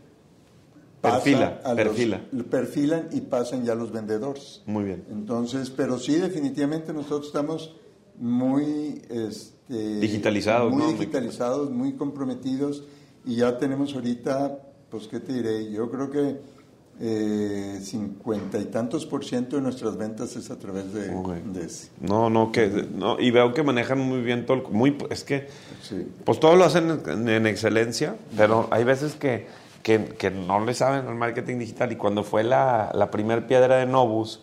[1.00, 2.24] perfila, perfila.
[2.48, 4.62] perfilan y pasan ya los vendedores.
[4.66, 5.04] Muy bien.
[5.10, 7.76] Entonces, pero sí, definitivamente nosotros estamos
[8.18, 12.84] muy este, digitalizados, muy digitalizados, muy comprometidos
[13.24, 14.58] y ya tenemos ahorita,
[14.90, 15.70] pues, ¿qué te diré?
[15.70, 16.38] Yo creo que
[17.00, 21.10] eh, cincuenta y tantos por ciento de nuestras ventas es a través de,
[22.00, 25.48] No, no, que no, y veo que manejan muy bien todo, muy, es que,
[26.24, 29.46] pues todo lo hacen en, excelencia, pero hay veces que,
[29.82, 33.86] que, no le saben al marketing digital y cuando fue la, la primer piedra de
[33.86, 34.40] Novus,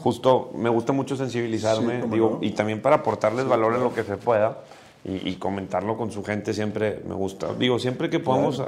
[0.00, 4.16] justo me gusta mucho sensibilizarme, digo, y también para aportarles valor en lo que se
[4.16, 4.58] pueda
[5.04, 7.54] y, comentarlo con su gente siempre me gusta.
[7.54, 8.60] Digo, siempre que podamos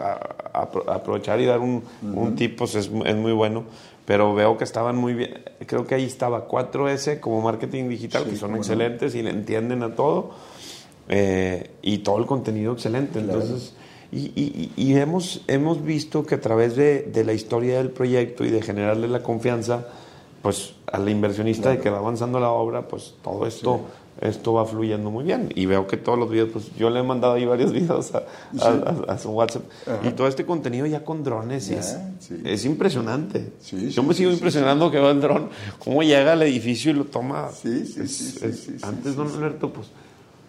[0.52, 3.64] aprovechar y dar un, un tip, pues es, es, muy bueno.
[4.06, 5.42] Pero veo que estaban muy bien.
[5.66, 9.94] Creo que ahí estaba 4S como marketing digital, que son excelentes y le entienden a
[9.94, 10.30] todo.
[11.08, 13.18] Eh, y todo el contenido excelente.
[13.18, 13.74] Entonces,
[14.12, 18.44] y, y, y, hemos, hemos visto que a través de, de, la historia del proyecto
[18.44, 19.88] y de generarle la confianza,
[20.42, 23.80] pues al inversionista de que va avanzando la obra, pues todo esto
[24.20, 25.50] esto va fluyendo muy bien.
[25.54, 29.18] Y veo que todos los videos, pues yo le he mandado ahí varios videos a,
[29.18, 29.62] su WhatsApp.
[30.04, 31.96] Y todo este contenido ya con drones es,
[32.44, 33.52] es, impresionante.
[33.90, 35.48] yo me sigo impresionando que va el dron,
[35.78, 37.50] cómo llega al edificio y lo toma.
[37.50, 38.76] Sí, sí, sí.
[38.82, 39.88] antes, don Alberto, pues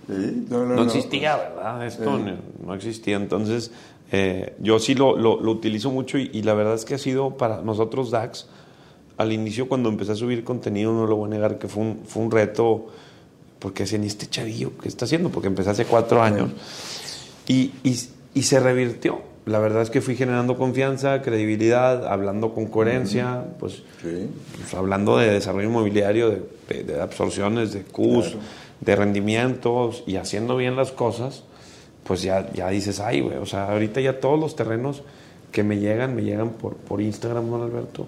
[0.08, 1.86] no, existía, ¿verdad?
[1.86, 2.20] Esto
[2.66, 3.16] no, existía.
[3.16, 3.72] Entonces,
[4.12, 7.38] eh, yo sí lo, lo, utilizo mucho y, y, la verdad es que ha sido
[7.38, 8.48] para nosotros DAX,
[9.18, 12.02] al inicio cuando empecé a subir contenido, no lo voy a negar que fue un,
[12.06, 12.88] fue un reto
[13.62, 15.30] porque decían, ¿y este chavillo qué está haciendo?
[15.30, 16.50] Porque empecé hace cuatro años.
[17.48, 19.22] Y, y, se revirtió.
[19.46, 25.30] La verdad es que fui generando confianza, credibilidad, hablando con coherencia, pues, pues, hablando de
[25.32, 26.30] desarrollo inmobiliario,
[26.68, 28.36] de, absorciones, de CUS,
[28.80, 31.44] de rendimientos y haciendo bien las cosas,
[32.04, 35.04] pues ya, ya dices, ay, güey, o sea, ahorita ya todos los terrenos
[35.52, 38.08] que me llegan, me llegan por, por Instagram, ¿no, Alberto?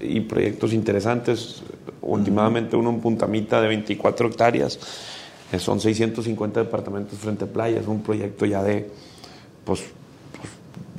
[0.00, 1.62] Y proyectos interesantes.
[2.02, 4.78] Últimamente uno en Puntamita de 24 hectáreas,
[5.52, 8.90] eh, son 650 departamentos frente a playa, es un proyecto ya de
[9.64, 9.84] pues,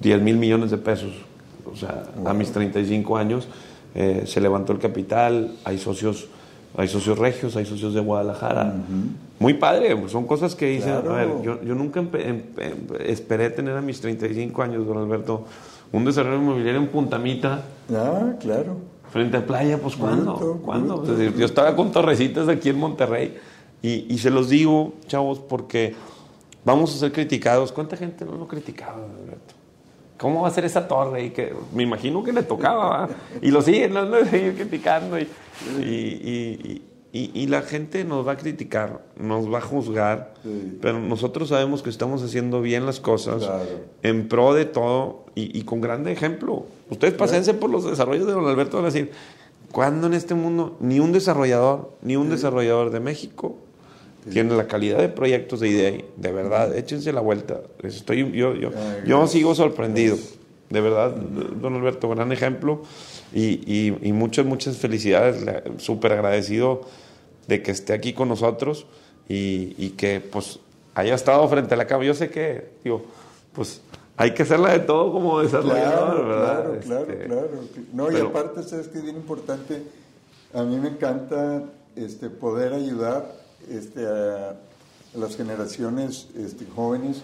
[0.01, 1.11] 10 mil millones de pesos.
[1.71, 3.47] O sea, a mis 35 años
[3.93, 6.27] eh, se levantó el capital, hay socios,
[6.77, 8.73] hay socios regios, hay socios de Guadalajara.
[9.39, 12.03] Muy padre, pues, son cosas que dicen, a ver, yo, yo nunca
[13.05, 15.45] esperé tener a mis 35 años, don Alberto,
[15.91, 17.63] un desarrollo inmobiliario en Puntamita.
[17.93, 18.77] Ah, claro.
[19.11, 20.59] Frente a playa, pues ¿cuándo?
[20.63, 21.03] ¿Cuándo?
[21.15, 23.37] yo estaba con torrecitas aquí en Monterrey
[23.81, 25.95] y, y, se los digo, chavos, porque
[26.65, 27.71] vamos a ser criticados.
[27.71, 29.53] ¿Cuánta gente no lo criticaba, Alberto?
[30.17, 31.25] ¿Cómo va a ser esa torre?
[31.25, 33.07] Y que me imagino que le tocaba,
[33.41, 35.17] y lo siguen, no, seguir criticando.
[35.19, 35.27] Y,
[35.79, 36.81] y,
[37.13, 40.33] y, la gente nos va a criticar, nos va a juzgar,
[40.81, 43.49] pero nosotros sabemos que estamos haciendo bien las cosas
[44.03, 46.65] en pro de todo y, con grande ejemplo.
[46.89, 49.11] Ustedes pasense por los desarrollos de don Alberto van a decir,
[49.71, 53.55] ¿cuándo en este mundo ni un desarrollador, ni un desarrollador de México
[54.29, 56.05] tiene la calidad de proyectos de IDEI?
[56.17, 57.61] De verdad, échense la vuelta.
[57.83, 58.71] Estoy, yo, yo,
[59.05, 60.17] yo sigo sorprendido.
[60.69, 62.81] De verdad, don Alberto, gran ejemplo.
[63.33, 65.45] Y, y, muchas, muchas felicidades.
[65.77, 66.81] Súper agradecido
[67.47, 68.85] de que esté aquí con nosotros
[69.29, 70.59] y, y, que pues
[70.95, 72.07] haya estado frente a la cámara.
[72.07, 73.05] Yo sé que, digo,
[73.53, 73.81] pues
[74.17, 76.63] hay que hacerla de todo como desarrollador, claro, ¿verdad?
[76.63, 77.49] Claro, claro, este, claro.
[77.93, 79.83] No, y aparte, sabes que es bien importante,
[80.53, 81.63] a mí me encanta
[81.95, 83.31] este, poder ayudar
[83.69, 84.55] este, a,
[85.13, 87.21] las generaciones este, jóvenes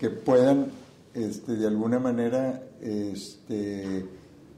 [0.00, 0.70] que puedan
[1.14, 4.04] este, de alguna manera este,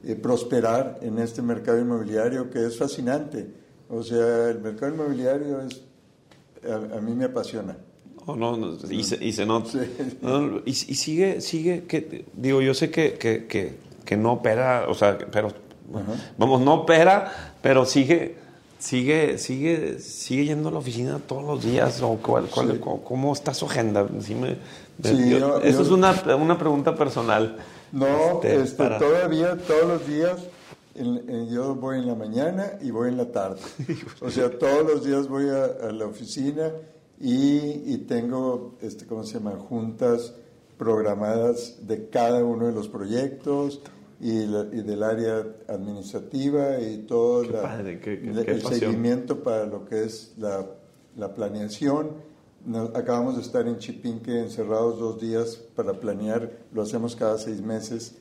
[0.03, 3.47] eh, prosperar en este mercado inmobiliario que es fascinante.
[3.89, 5.81] O sea, el mercado inmobiliario es,
[6.69, 7.77] a, mí me apasiona.
[8.25, 9.69] Oh, no, y, se, y se nota.
[10.65, 15.53] y, sigue, sigue, que, digo, yo sé que, que, que, no opera, o sea, pero,
[16.37, 18.35] vamos, no opera, pero sigue,
[18.79, 23.65] sigue, sigue, sigue yendo a la oficina todos los días, o cuál, cómo está su
[23.65, 24.05] agenda.
[25.03, 27.57] Eso es una, una pregunta personal.
[27.91, 30.41] No, este, este todavía, todos los días
[31.49, 33.59] yo voy en la mañana y voy en la tarde.
[34.21, 36.71] O sea, todos los días voy a, la oficina
[37.19, 39.57] y, tengo, este, ¿cómo se llama?
[39.57, 40.33] Juntas
[40.77, 43.81] programadas de cada uno de los proyectos
[44.19, 50.65] y, del área administrativa y todo el seguimiento para lo que es la,
[51.15, 52.11] la planeación.
[52.93, 58.15] Acabamos de estar en Chipinque encerrados dos días para planear, lo hacemos cada seis meses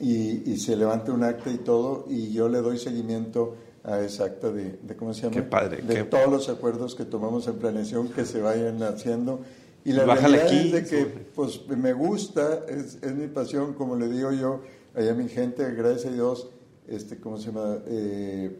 [0.00, 4.50] y, se levanta un acta y todo, y yo le doy seguimiento a esa acta
[4.50, 5.48] de, ¿cómo se llama?
[5.48, 9.40] padre, de todos los acuerdos que tomamos en planeación que se vayan haciendo.
[9.84, 11.04] Y la realidad es de que
[11.34, 14.62] pues, me gusta, es, es, mi pasión, como le digo yo
[14.94, 16.48] allá a mi gente, gracias a Dios,
[16.88, 17.78] este, ¿cómo se llama?
[17.86, 18.56] Eh,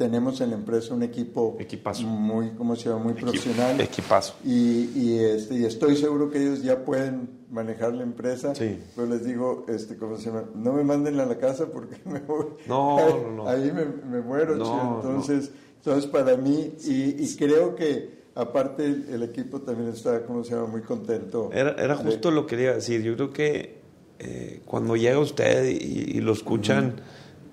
[0.00, 1.58] tenemos en la empresa un equipo
[2.06, 3.04] muy, ¿cómo se llama?
[3.04, 3.78] Muy profesional.
[3.78, 4.34] Equipazo.
[4.42, 8.54] Y, y, este, y estoy seguro que ellos ya pueden manejar la empresa.
[8.54, 8.78] Sí.
[8.96, 10.44] Pero les digo, este, ¿cómo se llama?
[10.54, 12.46] No me manden a la casa porque me voy.
[12.66, 13.46] No, no, no.
[13.46, 19.60] Ahí me, me muero, entonces, entonces, para mí, y, y creo que aparte el equipo
[19.60, 20.68] también está, ¿cómo se llama?
[20.68, 21.50] Muy contento.
[21.52, 23.02] Era, era justo lo que quería decir.
[23.02, 23.80] Yo creo que
[24.18, 27.02] eh, cuando llega usted y, lo escuchan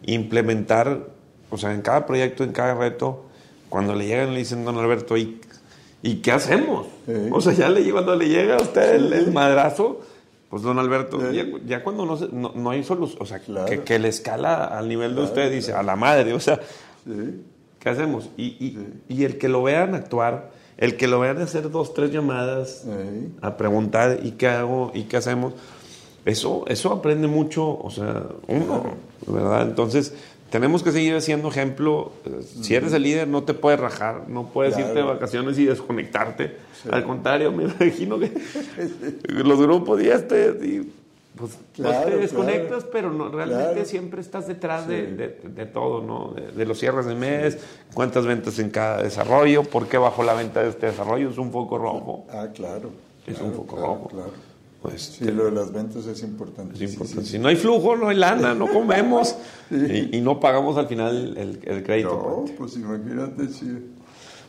[0.04, 1.16] implementar
[1.50, 3.26] o sea, en cada proyecto, en cada reto,
[3.70, 5.39] cuando le llegan le dicen, don Alberto, ¿y,
[6.02, 6.88] ¿y qué hacemos?
[7.32, 10.02] O sea, ya le, cuando le llega a usted el, madrazo,
[10.50, 11.20] pues don Alberto,
[11.66, 15.22] ya, cuando no, no, hay solución, o sea, que, que, le escala al nivel de
[15.22, 16.60] usted, dice, a la madre, o sea,
[17.80, 18.30] ¿qué hacemos?
[18.38, 18.78] Y, y,
[19.10, 22.86] y, el que lo vean actuar, el que lo vean hacer dos, tres llamadas
[23.41, 24.91] a preguntar, ¿y qué hago?
[24.93, 25.54] ¿Y qué hacemos?
[26.24, 28.84] Eso, eso aprende mucho, o sea, uno,
[29.26, 29.62] ¿verdad?
[29.64, 30.14] Entonces,
[30.50, 32.12] tenemos que seguir siendo ejemplo.
[32.62, 36.58] Si eres el líder, no te puedes rajar, no puedes irte de vacaciones y desconectarte.
[36.89, 38.32] Al contrario, me imagino que
[39.28, 40.54] los grupos ya te,
[41.38, 46.34] pues, pues te desconectas, pero no, realmente siempre estás detrás de, todo, ¿no?
[46.34, 47.58] De, los cierres de mes,
[47.93, 51.52] cuántas ventas en cada desarrollo, por qué bajo la venta de este desarrollo, es un
[51.52, 52.26] foco rojo.
[52.32, 52.89] Ah, claro.
[53.26, 54.08] Es un foco rojo.
[54.08, 54.47] Claro.
[54.88, 56.88] Pues, sí, lo de las ventas es importante.
[56.88, 59.36] si no hay flujo, no hay lana, no comemos
[59.70, 62.46] y, no pagamos al final el, crédito.
[62.48, 63.70] No, pues imagínate, sí.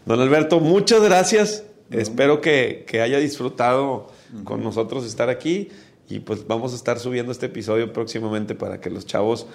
[0.06, 1.64] Don Alberto, muchas gracias.
[1.90, 4.12] Espero que, haya disfrutado
[4.44, 5.70] con nosotros estar aquí
[6.08, 9.48] y pues vamos a estar subiendo este episodio próximamente para que los chavos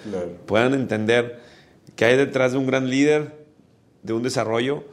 [0.44, 1.40] puedan entender
[1.96, 3.46] que hay detrás de un gran líder,
[4.02, 4.84] de un desarrollo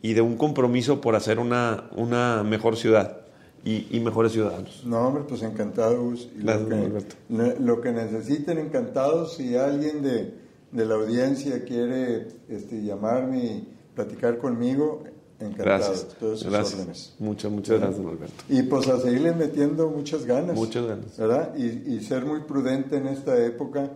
[0.00, 3.19] y de un compromiso por hacer una, una mejor ciudad
[3.64, 4.82] y, mejores ciudadanos.
[4.86, 6.28] No, hombre, pues encantados.
[6.36, 9.34] lo, que, lo, que necesiten, encantados.
[9.34, 10.34] Si alguien de,
[10.72, 15.04] de la audiencia quiere este, llamarme y platicar conmigo,
[15.38, 15.64] encantado.
[15.64, 16.08] Gracias.
[16.18, 16.74] Todas sus gracias.
[16.80, 17.14] órdenes.
[17.18, 18.44] Muchas, muchas gracias, don Alberto.
[18.48, 20.56] Y pues a seguirle metiendo muchas ganas.
[20.56, 21.16] Muchas ganas.
[21.18, 21.54] ¿Verdad?
[21.56, 23.90] Y, y ser muy prudente en esta época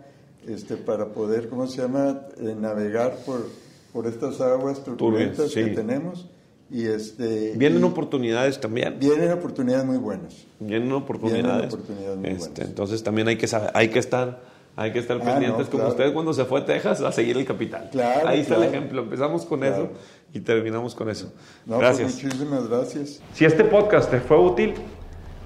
[0.47, 3.47] este, para poder, ¿cómo se llama?, Eh, navegar por,
[3.91, 5.63] por estas aguas turbulentas sí.
[5.63, 6.29] que tenemos.
[6.71, 8.97] Y este, Vienen y oportunidades también.
[8.99, 10.45] vienen oportunidades muy buenas.
[10.59, 11.43] Vienen oportunidades.
[11.45, 12.69] Vienen oportunidades muy Este, buenas.
[12.69, 14.41] entonces también hay que saber, hay que estar,
[14.75, 15.89] hay que estar Ah, pendientes no, como claro.
[15.91, 17.89] usted cuando se fue a Texas a seguir el capital.
[17.91, 18.69] Claro, Ahí está claro.
[18.69, 19.01] el ejemplo.
[19.03, 19.75] Empezamos con Claro.
[19.75, 19.89] eso
[20.33, 21.31] y terminamos con eso.
[21.67, 22.13] No, Gracias.
[22.13, 23.21] Pues muchísimas gracias.
[23.35, 24.73] Si este podcast te fue útil,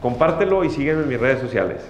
[0.02, 1.82] compártelo y sígueme en mis redes sociales.